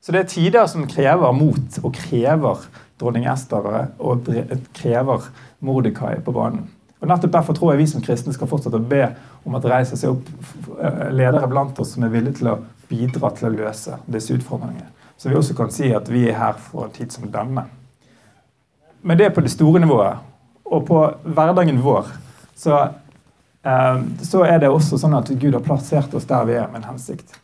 [0.00, 2.62] Så det er tider som krever mot, og krever
[3.00, 3.66] dronning Ester
[4.00, 4.30] og
[4.76, 5.26] krever
[5.60, 6.70] Mordekai på banen.
[7.00, 9.02] Og nettopp Derfor tror jeg vi som kristne skal fortsette å be
[9.44, 10.30] om at det reiser seg opp
[11.12, 12.58] ledere blant oss som er villige til å
[12.90, 14.90] bidra til å løse disse utfordringene.
[15.20, 17.66] Så vi også kan si at vi er her for en tid som denne.
[19.02, 20.26] Men det er på det store nivået.
[20.70, 22.08] Og på hverdagen vår
[22.56, 22.78] så,
[23.62, 26.82] eh, så er det også sånn at Gud har plassert oss der vi er, med
[26.82, 27.36] en hensikt.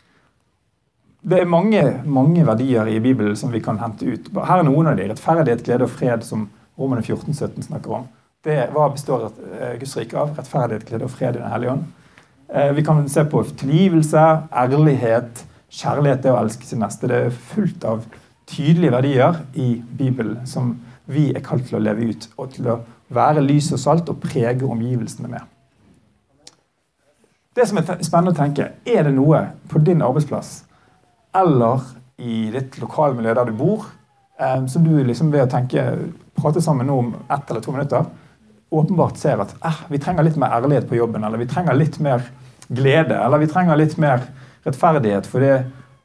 [1.27, 4.29] Det er mange, mange verdier i Bibelen som vi kan hente ut.
[4.37, 5.09] Her er noen av de.
[5.11, 8.05] Rettferdighet, glede og fred, som romene 14, 17 snakker om.
[8.47, 10.37] Det, hva består eh, Guds rike av?
[10.37, 11.89] Rettferdighet, glede og fred i Den hellige ånd.
[12.49, 15.45] Eh, vi kan se på tilgivelse, ærlighet,
[15.77, 17.09] Kjærlighet det å elske sin neste.
[17.11, 18.05] Det er fullt av
[18.49, 20.77] tydelige verdier i Bibelen som
[21.11, 22.77] vi er kalt til å leve ut, og til å
[23.13, 25.43] være lys og salt og prege omgivelsene med.
[27.57, 30.65] Det som er spennende å tenke, Er det noe på din arbeidsplass
[31.35, 31.83] eller
[32.19, 33.87] i ditt lokalmiljø der du bor,
[34.39, 38.07] eh, som du liksom ved å tenke, prate sammen nå om ett eller to minutter,
[38.81, 41.99] åpenbart ser at eh, vi trenger litt mer ærlighet på jobben, eller vi trenger litt
[42.03, 42.25] mer
[42.69, 44.27] glede, eller vi trenger litt mer
[44.67, 45.27] rettferdighet.
[45.31, 45.55] For det,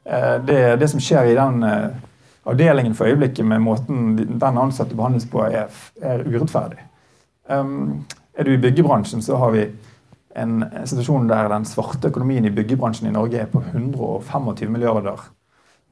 [0.06, 1.92] eh, det, det som skjer i den eh,
[2.50, 5.70] avdelingen for øyeblikket med måten den ansatte behandles på, er,
[6.02, 6.82] er urettferdig.
[7.50, 8.06] Um,
[8.38, 9.66] er du i byggebransjen, så har vi
[10.40, 15.20] en, situasjon der den svarte økonomien i byggebransjen i Norge er på 125 milliarder,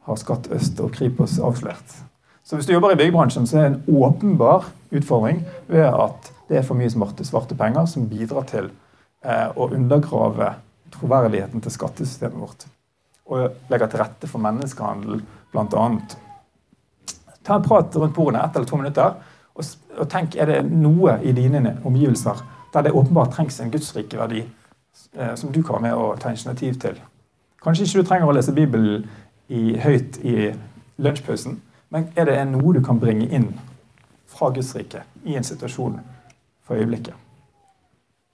[0.08, 1.98] har Skatt Øst og Kripos avslørt.
[2.44, 6.58] Så hvis du jobber i byggebransjen, så er det en åpenbar utfordring ved at det
[6.58, 8.72] er for mye smarte, svarte penger som bidrar til
[9.24, 10.56] eh, å undergrave
[10.96, 12.66] troverdigheten til skattesystemet vårt.
[13.30, 15.22] Og legger til rette for menneskehandel,
[15.54, 15.84] bl.a.
[17.46, 19.20] Ta en prat rundt bordene ett eller to minutter,
[19.54, 22.42] og, og tenk er det noe i dine omgivelser
[22.74, 26.34] der det åpenbart trengs en gudsrike verdi eh, som du kan være med å ta
[26.34, 27.00] initiativ til.
[27.62, 29.10] Kanskje ikke du trenger å lese Bibelen
[29.50, 30.52] i, høyt i
[30.98, 31.60] lunsjpausen,
[31.90, 33.52] men er det noe du kan bringe inn
[34.30, 35.98] fra Guds rike i en situasjon
[36.70, 37.18] for øyeblikket?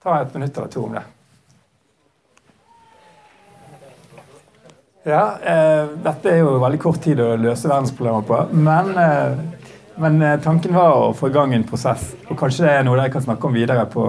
[0.04, 1.04] Ta et minutt eller to om det.
[5.06, 9.44] Ja, eh, dette er jo veldig kort tid å løse verdensproblemer på, men eh,
[9.96, 12.10] men eh, tanken var å få i gang en prosess.
[12.28, 14.04] Og kanskje det er noe dere kan snakke om videre på,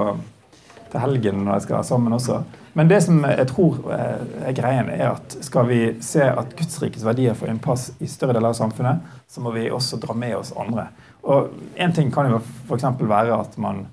[0.91, 2.39] til helgen når dere skal være sammen også.
[2.77, 6.81] Men det som jeg tror eh, er greien, er at skal vi se at Guds
[6.83, 10.35] rikes verdier får innpass i større deler av samfunnet, så må vi også dra med
[10.41, 10.89] oss andre.
[11.23, 12.85] Og En ting kan jo f.eks.
[12.99, 13.85] være at man,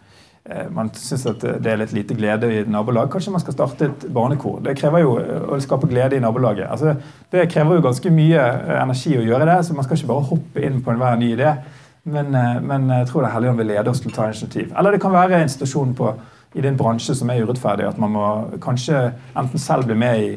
[0.77, 3.09] man syns at det er litt lite glede i nabolag.
[3.13, 4.59] Kanskje man skal starte et barnekor.
[4.61, 6.67] Det krever jo å skape glede i nabolaget.
[6.69, 6.93] Altså,
[7.33, 8.43] det krever jo ganske mye
[8.77, 11.55] energi å gjøre det, så man skal ikke bare hoppe inn på enhver ny idé.
[12.05, 14.73] Men, eh, men, jeg tror det er Helligånd vil lede oss til å ta initiativ.
[14.77, 16.11] Eller det kan være en situasjon på,
[16.55, 17.89] i din bransje som er urettferdig.
[17.89, 18.27] At man må
[18.61, 20.35] kanskje enten selv bli med i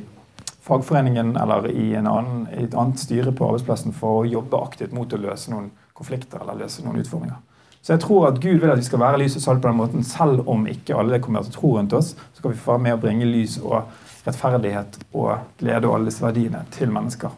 [0.68, 5.14] fagforeningen eller i, annen, i et annet styre på arbeidsplassen for å jobbe aktivt mot
[5.14, 7.38] å løse noen konflikter eller løse noen utfordringer.
[7.82, 9.80] Så jeg tror at Gud vil at vi skal være lys og salt på den
[9.80, 12.14] måten, selv om ikke alle kommer til å tro rundt oss.
[12.34, 13.86] Så skal vi få være med å bringe lys og
[14.28, 17.36] rettferdighet og glede og alle disse verdiene til mennesker.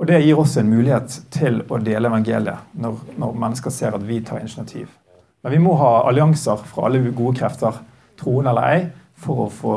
[0.00, 4.06] Og Det gir oss en mulighet til å dele evangeliet når, når, mennesker ser at
[4.08, 4.88] vi tar initiativ.
[5.44, 7.82] Men vi må ha allianser fra alle gode krefter,
[8.20, 8.86] troende eller ei,
[9.20, 9.74] for å få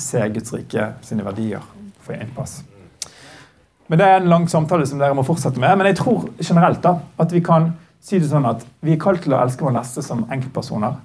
[0.00, 1.60] se Guds rike sine verdier
[2.00, 2.62] få innpass.
[3.86, 5.76] Men Det er en lang samtale som dere må fortsette med.
[5.78, 7.74] Men jeg tror generelt da, at vi kan
[8.06, 10.96] si det sånn at vi er kalt til å elske vår neste som enkeltpersoner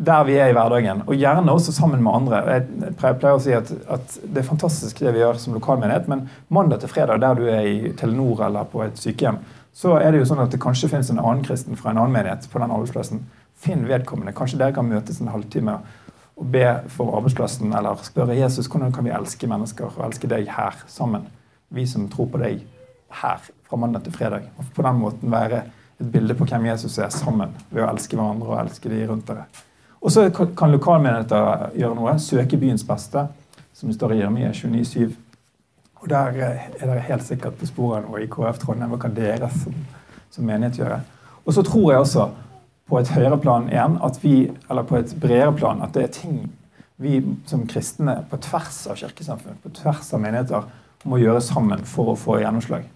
[0.00, 2.40] der vi er i hverdagen, og gjerne også sammen med andre.
[2.52, 6.26] Jeg pleier å si at, at, Det er fantastisk det vi gjør som lokalmenighet, men
[6.48, 9.40] mandag til fredag der du er i Telenor eller på et sykehjem,
[9.76, 12.16] så er det jo sånn at det kanskje finnes en annen kristen fra en annen
[12.16, 13.22] menighet på den arbeidsplassen.
[13.60, 14.34] Finn vedkommende.
[14.36, 15.78] Kanskje dere kan møtes en halvtime
[16.40, 20.48] og be for arbeidsplassen, eller spørre Jesus hvordan kan vi elske mennesker og elske deg
[20.50, 21.28] her sammen.
[21.68, 22.64] Vi som tror på deg
[23.20, 24.48] her fra mandag til fredag.
[24.58, 25.64] Og på den måten være
[26.00, 29.28] et bilde på hvem Jesus er sammen ved å elske hverandre og elske de rundt
[29.28, 29.46] dere.
[30.00, 32.14] Og så kan lokalmenigheter gjøre noe.
[32.22, 33.26] Søke byens beste,
[33.76, 35.10] som det står i Jeremia 29,7.
[36.00, 38.94] Og der eh, er dere helt sikkert på sporet nå i KF Trondheim.
[38.94, 39.76] Hva kan dere som,
[40.32, 41.02] som menighet gjøre?
[41.44, 42.30] Og så tror jeg også
[42.90, 44.34] på et høyere plan igjen, at vi,
[44.70, 46.40] eller på et bredere plan, at det er ting
[47.00, 50.64] vi som kristne på tvers av kirkesamfunn, på tvers av menigheter,
[51.08, 52.88] må gjøre sammen for å få gjennomslag.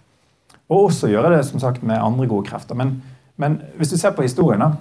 [0.71, 2.77] Og også gjøre det som sagt med andre gode krefter.
[2.77, 2.97] Men,
[3.37, 4.73] men hvis du ser på historien, da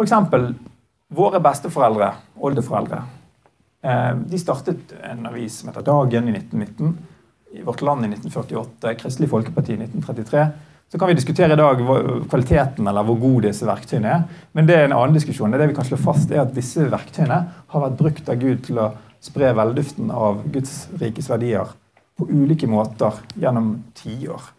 [0.00, 0.14] F.eks.
[1.12, 3.02] våre besteforeldre, oldeforeldre,
[3.84, 6.94] eh, de startet en avis som heter Dagen i 1919.
[7.52, 10.46] I Vårt Land i 1948, Kristelig Folkeparti i 1933.
[10.90, 11.82] Så kan vi diskutere i dag
[12.30, 14.24] kvaliteten eller hvor gode disse verktøyene er.
[14.56, 15.52] Men det er en annen diskusjon.
[15.52, 17.42] Det vi kan slå fast er at Disse verktøyene
[17.74, 18.88] har vært brukt av Gud til å
[19.22, 21.68] spre velduften av Guds rikes verdier
[22.20, 24.50] på ulike måter gjennom tiår.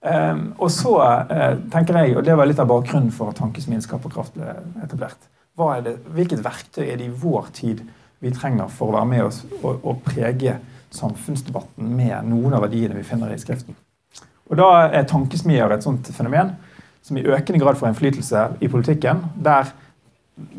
[0.00, 0.94] Um, og så
[1.28, 4.54] uh, tenker jeg, og Det var litt av bakgrunnen for at Tankesmien Skaperkraft ble
[4.84, 5.28] etablert.
[5.84, 7.82] Det, hvilket verktøy er det i vår tid
[8.24, 10.54] vi trenger for å være med oss og, og, prege
[10.94, 13.76] samfunnsdebatten med noen av verdiene vi finner i Skriften?
[14.48, 16.54] Og Da er tankesmier et sånt fenomen
[17.04, 19.68] som i økende grad får innflytelse i politikken, der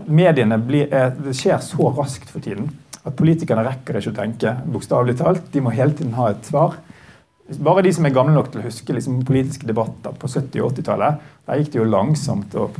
[0.05, 0.85] mediene blir,
[1.17, 2.69] det skjer så raskt for tiden
[3.01, 5.47] at politikerne rekker ikke å tenke bokstavelig talt.
[5.53, 6.77] De må hele tiden ha et svar.
[7.59, 10.75] Bare de som er gamle nok til å huske liksom, politiske debatter på 70- og
[10.75, 12.77] 80-tallet, der gikk det jo langsomt, og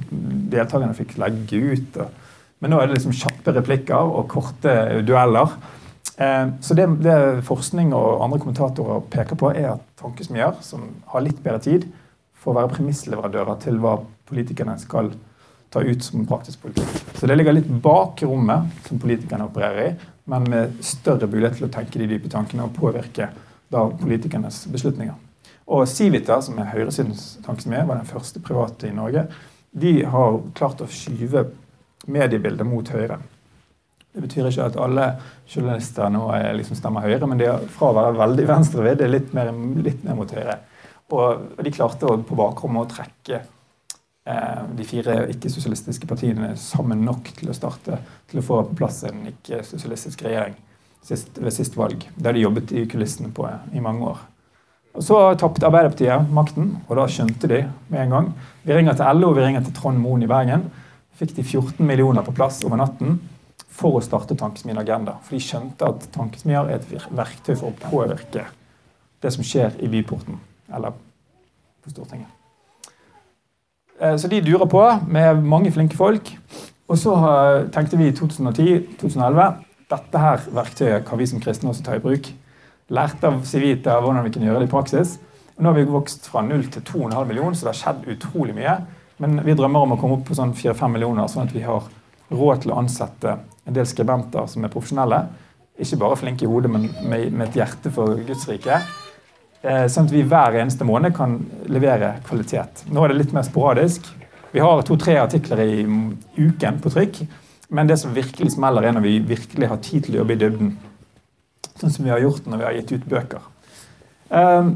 [0.54, 1.98] deltakerne fikk legge ut.
[2.04, 4.76] Og, men nå er det liksom kjappe replikker og korte
[5.08, 5.58] dueller.
[6.22, 11.26] Eh, så det, det, forskning og andre kommentatorer peker på, er at tankesmier som har
[11.26, 11.90] litt bedre tid,
[12.42, 13.98] får være premissleverandører til hva
[14.30, 15.12] politikerne skal
[15.72, 16.96] ta ut som praktisk politikk.
[17.16, 19.92] Så det ligger litt bak rommet som politikerne opererer i,
[20.30, 23.32] men med større mulighet til å tenke de dype tankene og påvirke
[23.72, 25.18] da politikernes beslutninger.
[25.72, 29.28] Og Civita, som er høyresidens tankesmie, var den første private i Norge.
[29.72, 31.46] De har klart å skyve
[32.12, 33.22] mediebildet mot Høyre.
[34.12, 35.06] Det betyr ikke at alle
[35.48, 36.26] journalister nå
[36.58, 39.54] liksom stemmer Høyre, men de er fra å være veldig venstrevidd, litt, mer,
[39.86, 40.58] litt mer mot Høyre.
[41.16, 43.42] Og de klarte på bakrommet å trekke
[44.22, 47.98] de fire ikke-sosialistiske partiene sammen nok til å starte
[48.30, 50.54] til å få på plass en ikke-sosialistisk regjering
[51.04, 52.06] sist, ved sist valg.
[52.16, 54.22] Det har de jobbet i kulissene på i mange år.
[54.92, 58.32] Og Så tapte Arbeiderpartiet makten, og da skjønte de med en gang.
[58.64, 60.68] Vi ringer til LO, vi ringer til Trond Moen i Bergen.
[61.16, 63.22] Fikk de 14 millioner på plass over natten
[63.72, 65.16] for å starte Tankesmien Agenda.
[65.24, 68.46] For de skjønte at tankesmier er et verktøy for å påvirke
[69.22, 70.42] det som skjer i byporten,
[70.74, 70.98] eller
[71.82, 72.41] på Stortinget.
[74.02, 76.34] Eh, så de durer på med mange flinke folk.
[76.92, 77.16] Og så
[77.72, 82.30] tenkte vi i 2010-2011 dette her verktøyet kan vi som kristne også ta i bruk.
[82.92, 85.18] Lærte av Civita hvordan vi kunne gjøre det i praksis.
[85.58, 88.56] Og nå har vi vokst fra 0 til 2,5 millioner, så det har skjedd utrolig
[88.58, 88.78] mye.
[89.22, 91.88] Men vi drømmer om å komme opp på sånn 4-5 millioner, sånn at vi har
[92.32, 93.36] råd til å ansette
[93.68, 95.22] en del skribenter som er profesjonelle.
[95.82, 98.80] Ikke bare flinke i hodet, men med et hjerte for Guds rike.
[99.62, 101.38] Eh, sånn at vi hver eneste måned kan
[101.70, 102.86] levere kvalitet.
[102.90, 104.08] Nå er det litt mer sporadisk.
[104.52, 105.84] Vi har to-tre artikler i
[106.38, 107.22] uken på trykk.
[107.72, 110.40] Men det som virkelig smeller, er når vi virkelig har tid til å jobbe i
[110.42, 110.74] dybden.
[111.80, 113.46] Sånn som vi har gjort når vi har gitt ut bøker.
[114.28, 114.74] Um,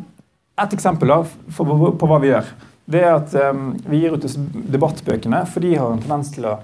[0.62, 1.12] et eksempel
[1.58, 2.54] på, hva vi gjør,
[2.88, 4.30] det er at um, vi gir ut
[4.72, 6.56] debattbøkene, for de har en tendens til å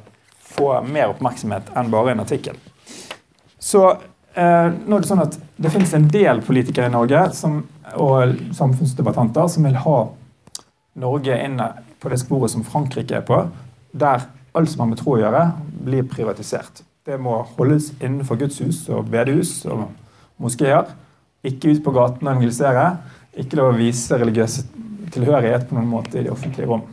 [0.54, 2.56] få mer oppmerksomhet enn bare en artikkel.
[3.60, 3.84] Så
[4.36, 7.62] nå er det sånn at det finnes en del politikere i Norge som,
[8.00, 9.98] og samfunnsdebattanter som vil ha
[11.02, 11.68] Norge inne
[12.02, 13.44] på det sporet som Frankrike er på,
[13.92, 14.24] der
[14.56, 15.44] alt som har med tro å gjøre,
[15.86, 16.84] blir privatisert.
[17.08, 19.88] Det må holdes innenfor gudshus og bedehus og
[20.42, 20.92] moskeer.
[21.48, 22.86] Ikke ut på gaten og evangelisere.
[23.42, 24.60] Ikke lov å vise religiøs
[25.12, 26.84] tilhørighet på noen måte i det offentlige rom.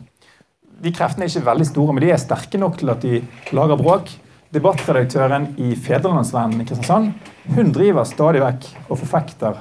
[0.78, 3.20] De kreftene er ikke veldig store, men de er sterke nok til at de
[3.56, 4.12] lager bråk.
[4.54, 7.12] Debattredaktøren i Fedrelandsvennen i Kristiansand
[7.56, 9.58] hun driver stadig vekk og forfekter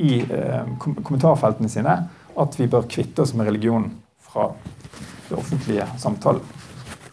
[0.00, 1.96] i eh, kommentarfeltene sine
[2.40, 3.92] at vi bør kvitte oss med religionen
[4.24, 4.48] fra
[5.28, 6.42] det offentlige samtalen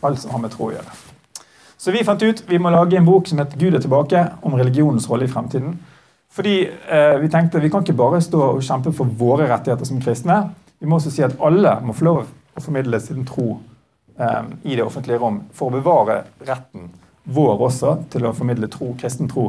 [0.01, 0.93] alt som har med tro å gjøre.
[1.77, 4.55] Så vi fant ut vi må lage en bok som heter 'Gud er tilbake', om
[4.55, 5.79] religionens rolle i fremtiden.
[6.31, 10.01] Fordi eh, Vi tenkte vi kan ikke bare stå og kjempe for våre rettigheter som
[10.01, 10.51] kristne.
[10.79, 13.59] Vi må også si at alle må få lov å formidle sin tro
[14.21, 16.89] i det offentlige rom for å bevare retten
[17.23, 19.47] vår også til å formidle tro, kristen tro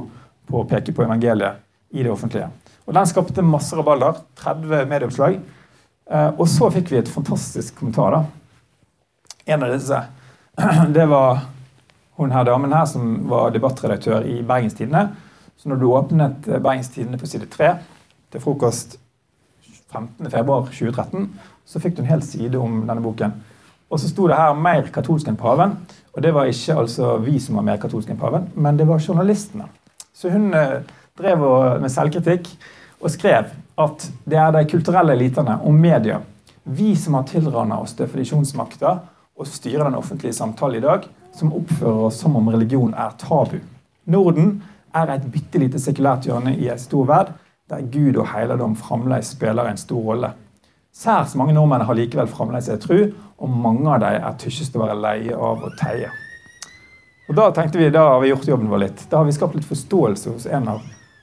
[0.49, 1.61] på å peke på evangeliet
[1.93, 2.49] i det offentlige.
[2.87, 4.19] Og Den skapte masse rabalder.
[4.43, 5.39] 30 medieoppslag.
[6.11, 8.17] Eh, og så fikk vi et fantastisk kommentar.
[8.17, 8.25] da.
[9.47, 10.01] En av disse
[10.97, 11.45] det var
[12.19, 15.09] hun her damen her som var debattredaktør i Bergenstidene.
[15.57, 17.77] Så når du åpnet Bergenstidene på side 3
[18.33, 18.99] til frokost
[19.93, 21.27] 15.2.2013,
[21.67, 23.35] så fikk du en hel side om denne boken.
[23.93, 25.77] Og så sto det her 'mer katolsk enn paven'.
[26.15, 28.99] Og det var ikke altså vi som var mer katolske enn paven, men det var
[28.99, 29.65] journalistene.
[30.15, 30.81] Så hun eh,
[31.19, 31.39] drev
[31.81, 32.49] med selvkritikk
[33.01, 33.45] og skrev
[33.79, 36.21] at det er de kulturelle elitene og media,
[36.65, 38.99] vi som har tilranna oss definisjonsmakta
[39.37, 43.59] og styrer den offentlige samtalen i dag, som oppfører oss som om religion er tabu.
[44.07, 44.63] Norden
[44.95, 47.33] er et bitte lite sekulært hjørne i en stor verd,
[47.71, 50.33] der Gud og heiligdom fremdeles spiller en stor rolle.
[50.93, 52.99] Særs mange nordmenn har likevel fremdeles ei tru,
[53.41, 56.11] og mange av dem er tykkest å være leie av å teie.
[57.31, 59.07] Og Da tenkte vi, da har vi gjort jobben vår litt.
[59.09, 60.83] Da har vi skapt litt forståelse hos en av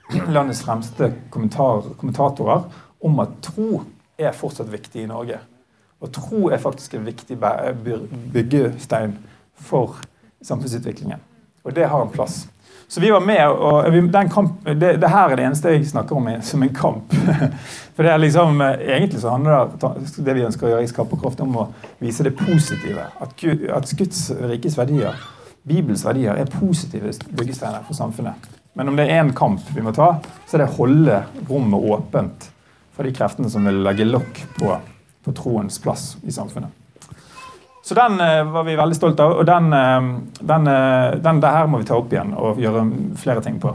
[0.35, 2.65] landets fremste kommentatorer
[3.05, 3.83] om at tro
[4.17, 5.37] er fortsatt viktig i Norge.
[6.01, 7.37] Og tro er faktisk en viktig
[8.33, 9.17] byggestein
[9.53, 9.99] for
[10.41, 11.21] samfunnsutviklingen.
[11.63, 12.47] Og det har en plass.
[12.89, 16.29] Så vi var med, og kamp, det, det, her er det eneste jeg snakker om
[16.41, 17.13] som en kamp.
[17.95, 21.43] For det er liksom, Egentlig så handler det, det vi ønsker å gjøre i Skaperkraft,
[21.45, 21.67] om å
[22.01, 23.05] vise det positive.
[23.21, 23.45] At,
[23.77, 25.21] at Guds rikes verdier,
[25.69, 28.49] Bibels verdier, er positive byggesteiner for samfunnet.
[28.73, 30.15] Men om det er én kamp vi må ta,
[30.47, 32.49] så er det å holde rommet åpent
[32.97, 34.79] for de kreftene som vil legge lokk på
[35.29, 36.78] på troens plass i samfunnet.
[37.89, 41.53] Så den uh, var vi veldig stolt av, og den, uh, den, uh, den, det
[41.55, 42.83] her må vi ta opp igjen og gjøre
[43.17, 43.71] flere ting på.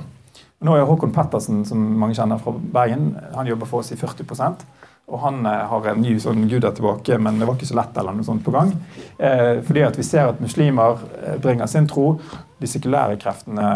[0.65, 4.63] Nå er Håkon Pettersen, som mange kjenner fra Bergen, han jobber for oss i 40%
[5.05, 7.99] og han har en ny sånn Gud er tilbake, men det var ikke så lett
[8.01, 8.71] eller noe sånt på gang.
[9.69, 11.03] fordi at vi ser at muslimer
[11.45, 12.07] bringer sin tro.
[12.57, 13.67] De sekulære kreftene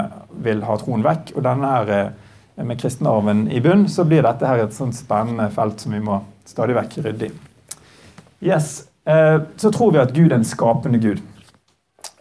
[0.41, 1.35] vil ha troen vekk.
[1.37, 2.15] Og denne her,
[2.57, 6.23] med kristenarven i bunn, så blir dette her et sånt spennende felt som vi må
[6.49, 7.33] stadig vekk rydde i.
[8.49, 11.23] Yes, Så tror vi at Gud er en skapende Gud.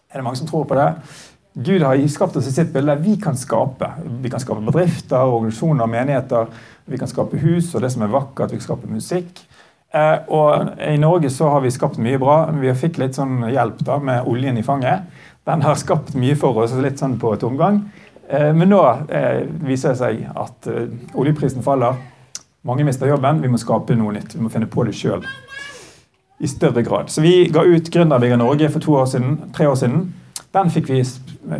[0.08, 0.86] Er det mange som tror på det?
[1.58, 2.96] Gud har skapt oss i sitt bilde.
[3.02, 3.90] Vi kan skape.
[4.22, 6.48] Vi kan skape bedrifter, organisasjoner, menigheter.
[6.86, 8.52] Vi kan skape hus og det som er vakkert.
[8.52, 9.42] Vi kan skape musikk.
[9.90, 12.36] Eh, og I Norge så har vi skapt mye bra.
[12.54, 15.10] Vi fikk litt sånn hjelp da med oljen i fanget.
[15.50, 17.82] Den har skapt mye for oss, litt sånn på tomgang.
[18.30, 18.84] Eh, men nå
[19.66, 20.70] viser det seg at
[21.18, 21.98] oljeprisen faller.
[22.68, 23.42] Mange mister jobben.
[23.42, 24.38] Vi må skape noe nytt.
[24.38, 25.26] Vi må finne på det sjøl.
[26.40, 27.10] I større grad.
[27.10, 30.14] Så vi ga ut Gründerbygger Norge for år siden, tre år siden.
[30.54, 31.02] Den fikk vi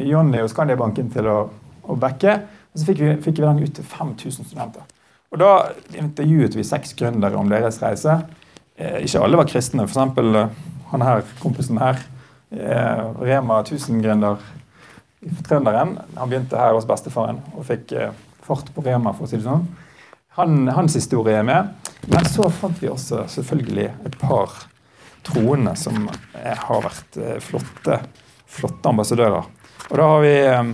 [0.10, 1.38] Jonny og Skandiabanken til å,
[1.84, 2.38] å backe.
[2.74, 4.86] Og så fikk vi, fikk vi den ut til 5000 studenter.
[5.32, 5.52] Og Da
[5.98, 8.20] intervjuet vi seks gründere om deres reise.
[8.78, 9.84] Eh, ikke alle var kristne.
[9.84, 10.54] Eksempel, eh,
[10.92, 12.00] han her, kompisen her,
[12.52, 14.38] eh, Rema 1000-gründer
[15.26, 15.98] i Trønderen.
[16.16, 18.14] Han begynte her hos bestefaren og fikk eh,
[18.46, 19.66] fart på Rema, for å si det sånn.
[20.38, 21.74] Han, hans historie er med.
[22.06, 24.54] Men så fant vi også selvfølgelig et par
[25.28, 26.08] troende som
[26.44, 28.00] har vært eh, flotte,
[28.48, 29.48] flotte ambassadører.
[29.88, 30.74] Og da har vi eh,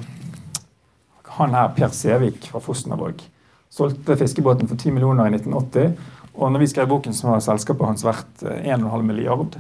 [1.38, 3.24] han her, Per Sevik fra Fosnavåg.
[3.74, 5.96] Solgte fiskebåten for 10 millioner i 1980.
[6.34, 9.58] Og når vi skrev boken, så var selskapet hans verdt 1,5 eh, milliard.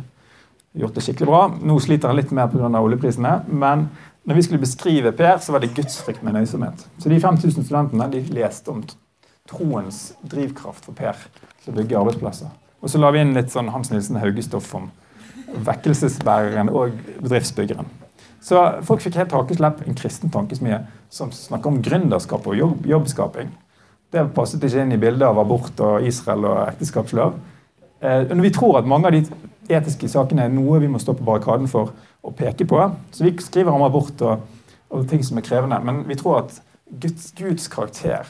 [0.74, 1.44] Gjort det skikkelig bra.
[1.62, 2.70] Nå sliter han litt mer pga.
[2.80, 3.34] oljeprisene.
[3.50, 3.88] Men
[4.24, 6.86] når vi skulle beskrive Per, så var det gudsfrykt med nøysomhet.
[6.98, 8.84] Så de 5000 studentene de leste om
[9.50, 11.18] troens drivkraft for Per
[11.64, 12.52] til å bygge arbeidsplasser.
[12.84, 14.90] Og så la vi inn litt sånn Hans Nilsen Haugestoff om
[15.68, 17.88] vekkelsesbæreren og bedriftsbyggeren.
[18.44, 20.82] Så folk fikk helt hakeslepp, en kristen tankesmie
[21.14, 23.54] som snakker om gründerskap og jobb, jobbskaping.
[24.12, 27.38] Det passet ikke inn i bildet av abort og Israel og ekteskapslov.
[28.04, 29.24] Eh, vi tror at mange av de
[29.72, 32.82] etiske sakene er noe vi må stå på barrikaden for å peke på.
[33.16, 34.44] Så vi skriver om abort og,
[34.92, 35.80] og ting som er krevende.
[35.88, 36.60] Men vi tror at
[36.92, 38.28] Guds, Guds karakter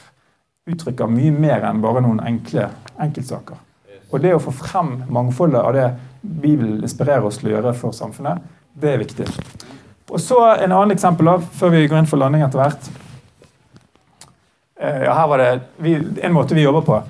[0.70, 2.68] uttrykker mye mer enn bare noen enkle
[3.02, 3.60] enkeltsaker.
[4.12, 5.86] Og det å få frem mangfoldet av det
[6.22, 8.40] Bibelen inspirerer oss til å gjøre for samfunnet,
[8.74, 9.26] det er viktig.
[10.10, 12.88] Og så En annen eksempel da, før vi går inn for landing etter hvert.
[14.80, 17.02] Eh, ja, her var det vi, En måte vi jobber på,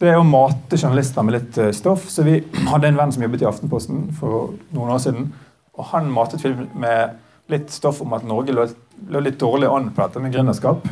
[0.00, 2.08] det er å mate journalister med litt eh, stoff.
[2.08, 5.32] Så Vi hadde en venn som jobbet i Aftenposten for noen år siden.
[5.74, 7.16] og Han matet film med
[7.48, 8.66] litt stoff om at Norge lå,
[9.08, 10.86] lå litt dårlig an på dette med gründerskap.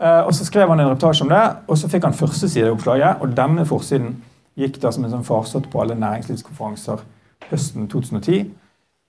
[0.00, 3.22] Uh, og Så skrev han en reportasje om det, og så fikk han førstesideoppslaget.
[3.22, 4.16] Og denne forsiden
[4.58, 7.02] gikk da som en sånn farsott på alle næringslivskonferanser
[7.50, 8.50] høsten 2010.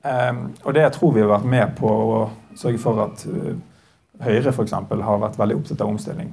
[0.06, 2.20] Um, eh, og det tror vi har vært med på å
[2.58, 3.56] sørge for at uh,
[4.16, 6.30] Høyre for eksempel, har vært veldig opptatt av omstilling.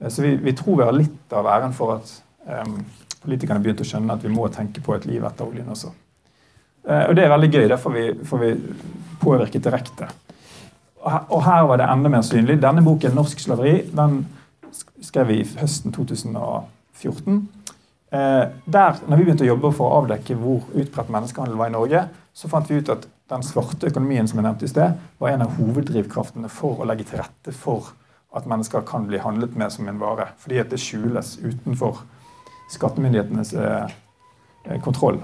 [0.00, 2.14] Uh, så vi, vi, tror vi har litt av æren for at
[2.64, 2.80] um,
[3.22, 5.92] politikerne begynte å skjønne at vi må tenke på et liv etter oljen også.
[6.86, 7.68] og det er veldig gøy.
[7.68, 8.50] Derfor får vi
[9.20, 10.08] påvirket direkte.
[11.06, 12.58] Og her var det enda mer synlig.
[12.62, 14.26] Denne boken, 'Norsk slaveri', den
[15.02, 17.48] skrev vi høsten 2014.
[18.12, 21.74] Eh, der, når vi begynte å jobbe for å avdekke hvor utbredt menneskehandel var i
[21.74, 22.02] Norge,
[22.34, 25.42] så fant vi ut at den svarte økonomien som jeg nevnte i sted, var en
[25.46, 27.92] av hoveddrivkraftene for å legge til rette for
[28.36, 30.28] at mennesker kan bli handlet med som en vare.
[30.42, 32.02] Fordi at det skjules utenfor
[32.74, 33.96] skattemyndighetenes eh,
[34.66, 35.22] eh kontroll.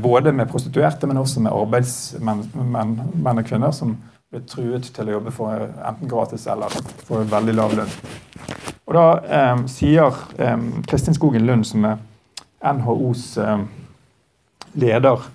[0.00, 2.38] Både med prostituerte, men også med arbeidsmenn
[3.26, 3.96] og -kvinner som
[4.34, 6.72] ble truet til å jobbe for enten gratis eller
[7.06, 7.92] for en veldig lav lønn.
[8.86, 10.56] Og Da eh, sier eh,
[10.90, 12.00] Kristin Skogen Lund, som er
[12.74, 13.64] NHOs eh,
[14.82, 15.28] leder,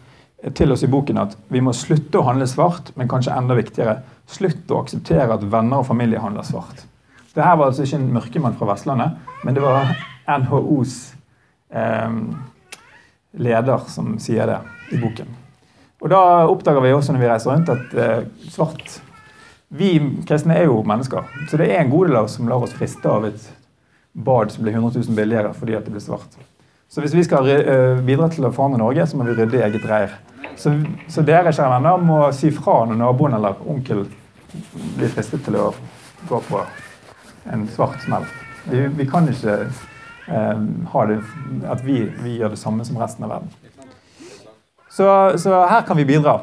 [0.58, 4.00] til oss i boken at vi må slutte å handle svart, men kanskje enda viktigere,
[4.28, 6.84] slutt å akseptere at venner og familie handler svart.
[7.32, 9.94] Det her var altså ikke en mørkemann fra Vestlandet, men det var
[10.42, 10.98] NHOs
[11.72, 12.18] eh,
[13.40, 14.60] leder som sier det
[14.92, 15.41] i boken.
[16.02, 19.02] Og Da oppdager vi også når vi reiser rundt, at eh, svart
[19.70, 19.92] Vi
[20.28, 21.28] kristne er jo mennesker.
[21.48, 23.46] Så det er en god del av oss som lar oss friste av et
[24.12, 26.36] bad som blir 100 000 billigere fordi at det blir svart.
[26.92, 29.64] Så hvis vi skal uh, bidra til å forandre Norge, så må vi rydde i
[29.64, 30.18] eget reir.
[30.60, 30.74] Så,
[31.08, 34.04] så, dere kjære venner, må si fra når naboen eller onkel
[34.98, 35.70] blir fristet til å
[36.28, 36.66] gå på
[37.54, 38.28] en svart smell.
[38.66, 39.56] Vi, vi kan ikke
[40.28, 41.22] eh, ha det
[41.72, 43.71] at vi, vi gjør det samme som resten av verden.
[44.92, 46.42] Så, så her kan vi bidra.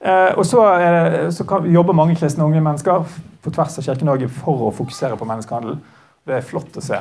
[0.00, 3.06] Eh, og så, eh, så kan, jobber mange kristne unge mennesker
[3.42, 5.78] på tvers av Kirke-Norge for å fokusere på menneskehandel.
[6.24, 7.00] Det er flott å se.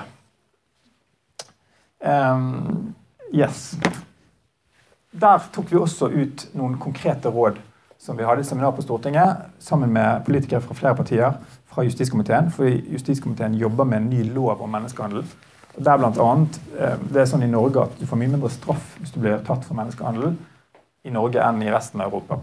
[2.04, 2.96] Um,
[3.32, 3.76] yes.
[5.12, 7.60] Der tok vi også ut noen konkrete råd
[8.02, 11.38] som vi hadde i seminar på Stortinget sammen med politikere fra flere partier
[11.72, 12.50] fra justiskomiteen.
[12.52, 15.24] For justiskomiteen jobber med en ny lov om menneskehandel.
[15.78, 18.98] Der blant annet, eh, det er sånn i Norge at Du får mye mindre straff
[19.00, 20.34] hvis du blir tatt for menneskehandel
[21.04, 22.40] i Norge enn i resten av Europa.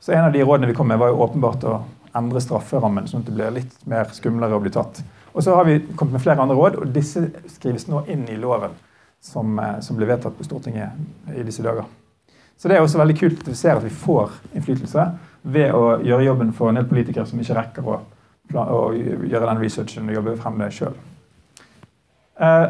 [0.00, 1.82] Så En av de rådene vi kom med, var jo åpenbart å
[2.14, 5.02] endre strafferammen, sånn at det blir litt mer skumlere å bli tatt.
[5.32, 8.36] Og så har vi kommet med flere andre råd, og disse skrives nå inn i
[8.38, 8.76] loven
[9.20, 10.90] som, eh, som blir vedtatt på Stortinget
[11.34, 11.84] i disse dager.
[12.56, 15.08] Så det er også veldig kult vi ser at vi får innflytelse
[15.42, 17.98] ved å gjøre jobben for en del politikere som ikke rekker å,
[18.54, 20.94] å gjøre den researchen og jobbe frem det sjøl.
[22.40, 22.66] Eh,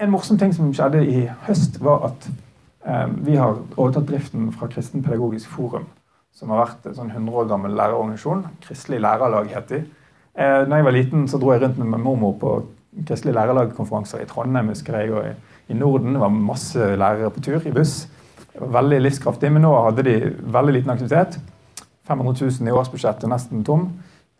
[0.00, 2.28] en morsom ting som skjedde i høst, var at
[3.24, 5.86] vi har overtatt driften fra Kristen pedagogisk forum,
[6.36, 8.42] som har vært en sånn 100 år gammel lærerorganisasjon.
[8.66, 9.78] Kristelig lærerlag het de.
[10.34, 12.54] Eh, da jeg var liten, så dro jeg rundt med mormor på
[13.06, 16.14] kristelige lærerlagkonferanser i Trondheim husker jeg, og i, Norden.
[16.14, 18.08] Det var masse lærere på tur i buss.
[18.52, 20.16] Det var veldig livskraftig, men nå hadde de
[20.54, 21.38] veldig liten aktivitet.
[22.08, 23.86] 500 000 i årsbudsjettet, nesten tom.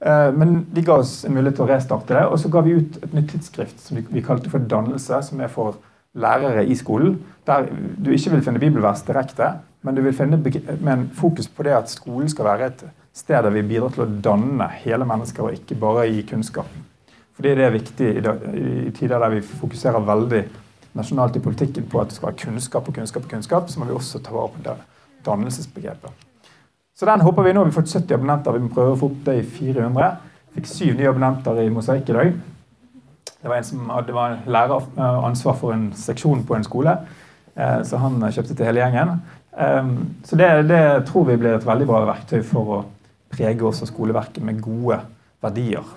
[0.04, 2.76] Eh, men de ga oss en mulighet til å restarte det, og så ga vi
[2.80, 5.78] ut et nytt tidsskrift som vi kalte for Dannelse, som er for
[6.14, 7.18] lærere i skolen.
[7.46, 7.66] Der
[8.04, 9.50] du ikke vil finne bibelvers direkte,
[9.82, 12.84] men du vil finne med en fokus på det at skolen skal være et
[13.14, 16.70] sted der vi bidrar til å danne hele mennesker, og ikke bare gi kunnskap.
[17.34, 20.42] Fordi det er viktig i, tider der vi fokuserer veldig
[20.94, 23.90] nasjonalt i politikken på at det skal være kunnskap og kunnskap og kunnskap, så må
[23.90, 24.76] vi også ta vare på det
[25.26, 26.24] dannelsesbegrepet.
[26.94, 27.64] Så den håper vi nå.
[27.64, 28.54] Vi har fått 70 abonnenter.
[28.54, 30.10] Vi må prøve å få opp det i 400.
[30.54, 32.36] Fikk syv nye abonnenter i Mosaikk i dag.
[33.44, 36.94] Det var en som hadde var lærer eh, ansvar for en seksjon på en skole,
[37.52, 39.18] eh, så han kjøpte til hele gjengen.
[39.60, 39.90] Ehm,
[40.24, 40.78] så det, det
[41.10, 42.78] tror vi blir et veldig bra verktøy for å
[43.34, 44.96] prege også skoleverket med gode
[45.44, 45.92] verdier.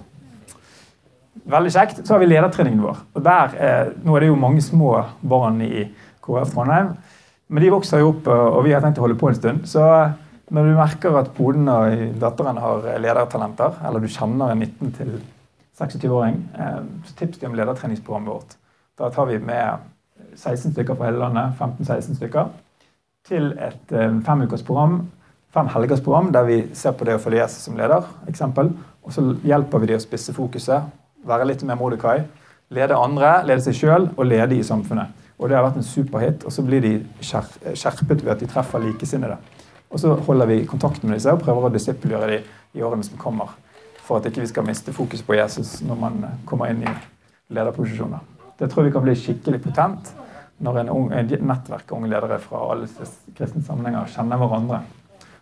[1.47, 2.03] Veldig kjekt.
[2.03, 2.99] Så har vi ledertreningen vår.
[3.15, 4.91] Og der, eh, Nå er det jo mange små
[5.23, 5.87] barn i
[6.27, 6.97] KrF Trondheim,
[7.47, 9.63] men de vokser jo opp, og vi har tenkt å holde på en stund.
[9.71, 9.87] Så
[10.51, 14.91] når du merker at poden og datteren har ledertalenter, eller du kjenner en 19
[15.79, 18.57] 26-åring, eh, så tips de om ledertreningsprogrammet vårt.
[18.97, 19.85] Da tar vi med
[20.35, 22.49] 16 stykker fra hele landet, 15-16 stykker,
[23.27, 25.01] til et eh, femukersprogram
[25.57, 28.05] fem helgers program der vi ser på det å følge Jesus som leder.
[28.27, 28.71] eksempel,
[29.07, 30.83] Og så hjelper vi dem å spisse fokuset,
[31.23, 32.25] være litt mer Mordekai.
[32.75, 35.07] Lede andre, lede seg sjøl og lede i samfunnet.
[35.39, 36.43] Og Det har vært en superhit.
[36.43, 39.37] Og så blir de skjerpet ved at de treffer likesinnede.
[39.89, 43.17] Og så holder vi kontakten med disse og prøver å disippelgjøre dem i årene som
[43.17, 43.55] kommer.
[44.07, 46.93] For at ikke vi skal miste fokus på Jesus når man kommer inn i
[47.53, 48.23] lederposisjoner.
[48.57, 50.13] Det tror vi kan bli skikkelig potent
[50.63, 52.87] når en, ung, en nettverk unge ledere fra alle
[53.37, 54.79] kristne sammenhenger kjenner hverandre.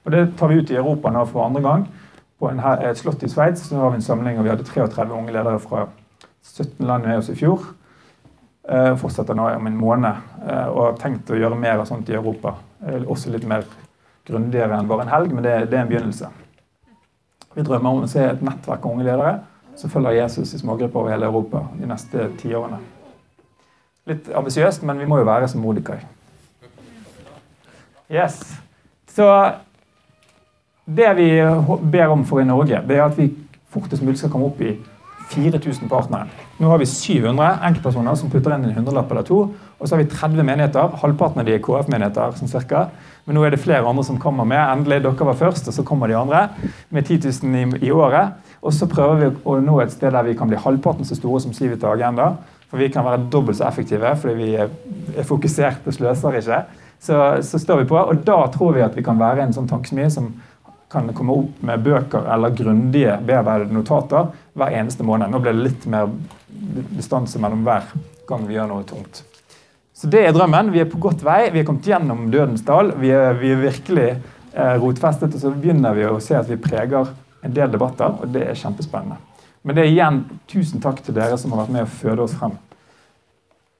[0.05, 1.85] Og Det tar vi ut i Europa nå for andre gang.
[2.39, 5.33] På en, et slott i Sveits har vi en samling, og vi hadde 33 unge
[5.33, 5.87] ledere fra
[6.43, 7.63] 17 land med oss i fjor.
[8.69, 10.11] Eh, fortsetter nå om en måned
[10.49, 12.55] eh, og har tenkt å gjøre mer av sånt i Europa.
[12.85, 13.65] Eh, også litt mer
[14.25, 16.31] grundigere enn bare en helg, men det, det, er en begynnelse.
[17.55, 19.37] Vi drømmer om å se et nettverk av unge ledere
[19.79, 22.79] som følger Jesus i smågrupper over hele Europa de neste tiårene.
[24.05, 25.97] Litt ambisiøst, men vi må jo være som Modikai.
[28.11, 28.41] Yes.
[29.09, 29.27] Så
[30.85, 31.29] det vi
[31.91, 33.31] ber om for i Norge, det er at vi
[33.73, 34.75] fortest mulig skal komme opp i
[35.31, 36.27] 4000 partnere.
[36.59, 39.39] Nå har vi 700 enkeltpersoner som putter inn en hundrelapp eller to.
[39.79, 40.93] Og så har vi 30 menigheter.
[41.01, 42.37] Halvparten av de er KF-menigheter.
[42.37, 42.89] sånn cirka.
[43.25, 44.61] Men nå er det flere andre som kommer med.
[44.61, 46.47] Endelig, dere var først, og så kommer de andre.
[46.93, 48.37] Med 10 000 i, i året.
[48.61, 51.41] Og så prøver vi å nå et sted der vi kan bli halvparten så store
[51.41, 52.35] som Civita Agenda.
[52.69, 54.73] For vi kan være dobbelt så effektive fordi vi er,
[55.17, 56.63] er fokusert og sløser ikke.
[57.01, 57.99] Så, så står vi på.
[57.99, 60.33] Og da tror vi at vi kan være en sånn tankesmie som
[60.91, 65.33] kan komme opp med bøker eller grundige bearbeidede notater hver eneste måned.
[65.33, 66.11] Nå blir det litt mer
[66.95, 67.89] distanse mellom hver
[68.29, 69.25] gang vi gjør noe tungt.
[69.95, 70.73] Så det er drømmen.
[70.73, 71.47] Vi er på godt vei.
[71.53, 72.91] Vi er kommet gjennom dødens dal.
[72.99, 76.59] Vi er, vi er virkelig eh, rotfestet, og så begynner vi å se at vi
[76.59, 77.13] preger
[77.45, 79.21] en del debatter, og det er kjempespennende.
[79.65, 80.21] Men det er igjen
[80.51, 82.53] tusen takk til dere som har vært med å føde oss frem.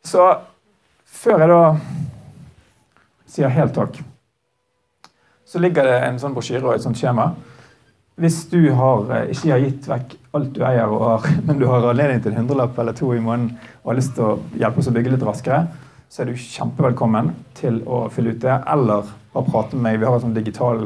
[0.05, 0.23] Så
[1.05, 1.61] før jeg da
[3.35, 3.99] sier helt takk
[5.55, 7.29] så ligger det en sånn brosjyre og et sånt skjema.
[8.19, 11.67] Hvis du har, eh, ikke har gitt vekk alt du eier, og har, men du
[11.69, 13.53] har anledning til en hundrelapp eller to i måneden
[13.83, 15.61] og har lyst til å hjelpe oss å bygge litt raskere,
[16.15, 19.97] så er du kjempevelkommen til å fylle ut det, eller bare prate med meg.
[19.99, 20.79] Vi har en sånn digital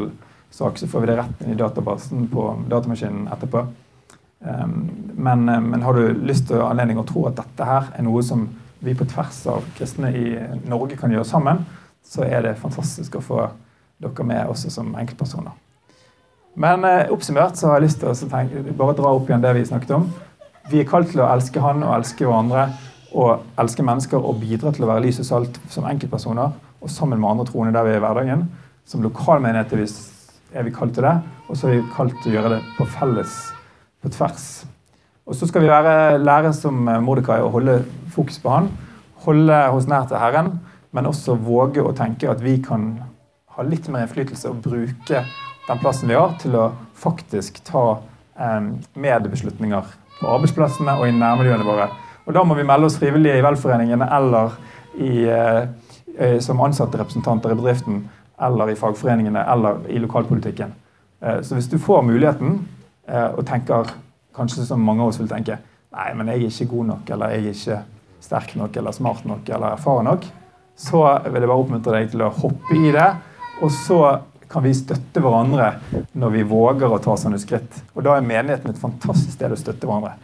[0.49, 3.61] sak, så får vi det rett inn i databasen på datamaskinen etterpå.
[4.49, 4.79] Ehm,
[5.13, 8.23] men, eh, men har du lyst til anledning å tro at dette her er noe
[8.25, 8.47] som
[8.81, 10.25] vi på tvers av kristne i
[10.65, 11.61] Norge kan gjøre sammen,
[12.01, 13.49] så er det fantastisk å få
[14.01, 15.53] dere med også som enkeltpersoner.
[16.55, 19.53] Men eh, oppsummert så har jeg lyst til å tenke, bare dra opp igjen det
[19.59, 20.09] vi snakket om.
[20.71, 22.71] Vi er kalt til å elske Han og elske hverandre
[23.13, 27.19] og elske mennesker og bidra til å være lys og salt som enkeltpersoner og sammen
[27.19, 28.45] med andre troende der vi er i hverdagen.
[28.87, 29.81] Som lokalmenigheter
[30.53, 31.15] er vi kalt til det,
[31.49, 33.35] og så er vi kalt til å gjøre det på felles,
[34.01, 34.47] på tvers.
[35.29, 37.83] Og så skal vi være, lære som eh, Mordekai å holde
[38.13, 38.71] fokus på Han,
[39.25, 40.55] holde oss nær til Herren,
[40.95, 42.95] men også våge å tenke at vi kan
[43.53, 45.21] ha litt mer innflytelse og bruke
[45.67, 47.83] den plassen vi har, til å faktisk ta
[48.39, 51.91] eh, medbeslutninger på arbeidsplassene og i nærmiljøene våre.
[52.29, 54.53] Og Da må vi melde oss frivillige i velforeningene eller
[55.01, 55.63] i, eh,
[56.17, 58.03] eh, som ansatte representanter i bedriften
[58.39, 60.73] eller i fagforeningene eller i lokalpolitikken.
[61.21, 62.67] Eh, så hvis du får muligheten
[63.07, 63.89] eh, og tenker
[64.35, 65.57] kanskje som mange av oss vil tenke
[65.89, 67.77] Nei, men jeg er ikke god nok, eller jeg er ikke
[68.21, 70.27] sterk nok, eller smart nok, eller erfaren nok.
[70.77, 73.07] Så vil jeg bare oppmuntre deg til å hoppe i det
[73.61, 74.19] og så
[74.49, 75.73] kan vi støtte hverandre
[76.17, 77.81] når vi våger å ta sånne skritt.
[77.93, 80.15] Og da er menigheten et fantastisk sted å støtte hverandre.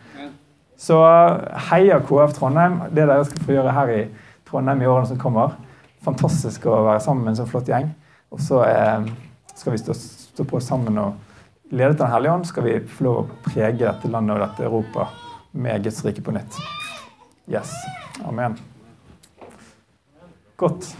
[0.77, 0.97] Så
[1.69, 2.81] heia KF Trondheim.
[2.91, 4.01] Det dere skal få gjøre her i
[4.47, 5.55] Trondheim i årene som kommer.
[6.05, 7.89] Fantastisk å være sammen med en så flott gjeng.
[8.35, 9.07] Og så eh,
[9.55, 13.07] skal vi stå, stå, på sammen og ledet av Den hellige ånd skal vi få
[13.07, 15.09] lov å prege dette landet og dette Europa
[15.55, 16.59] med Guds rike på nytt.
[17.47, 17.71] Yes.
[18.27, 18.57] Amen.
[20.59, 20.91] Godt.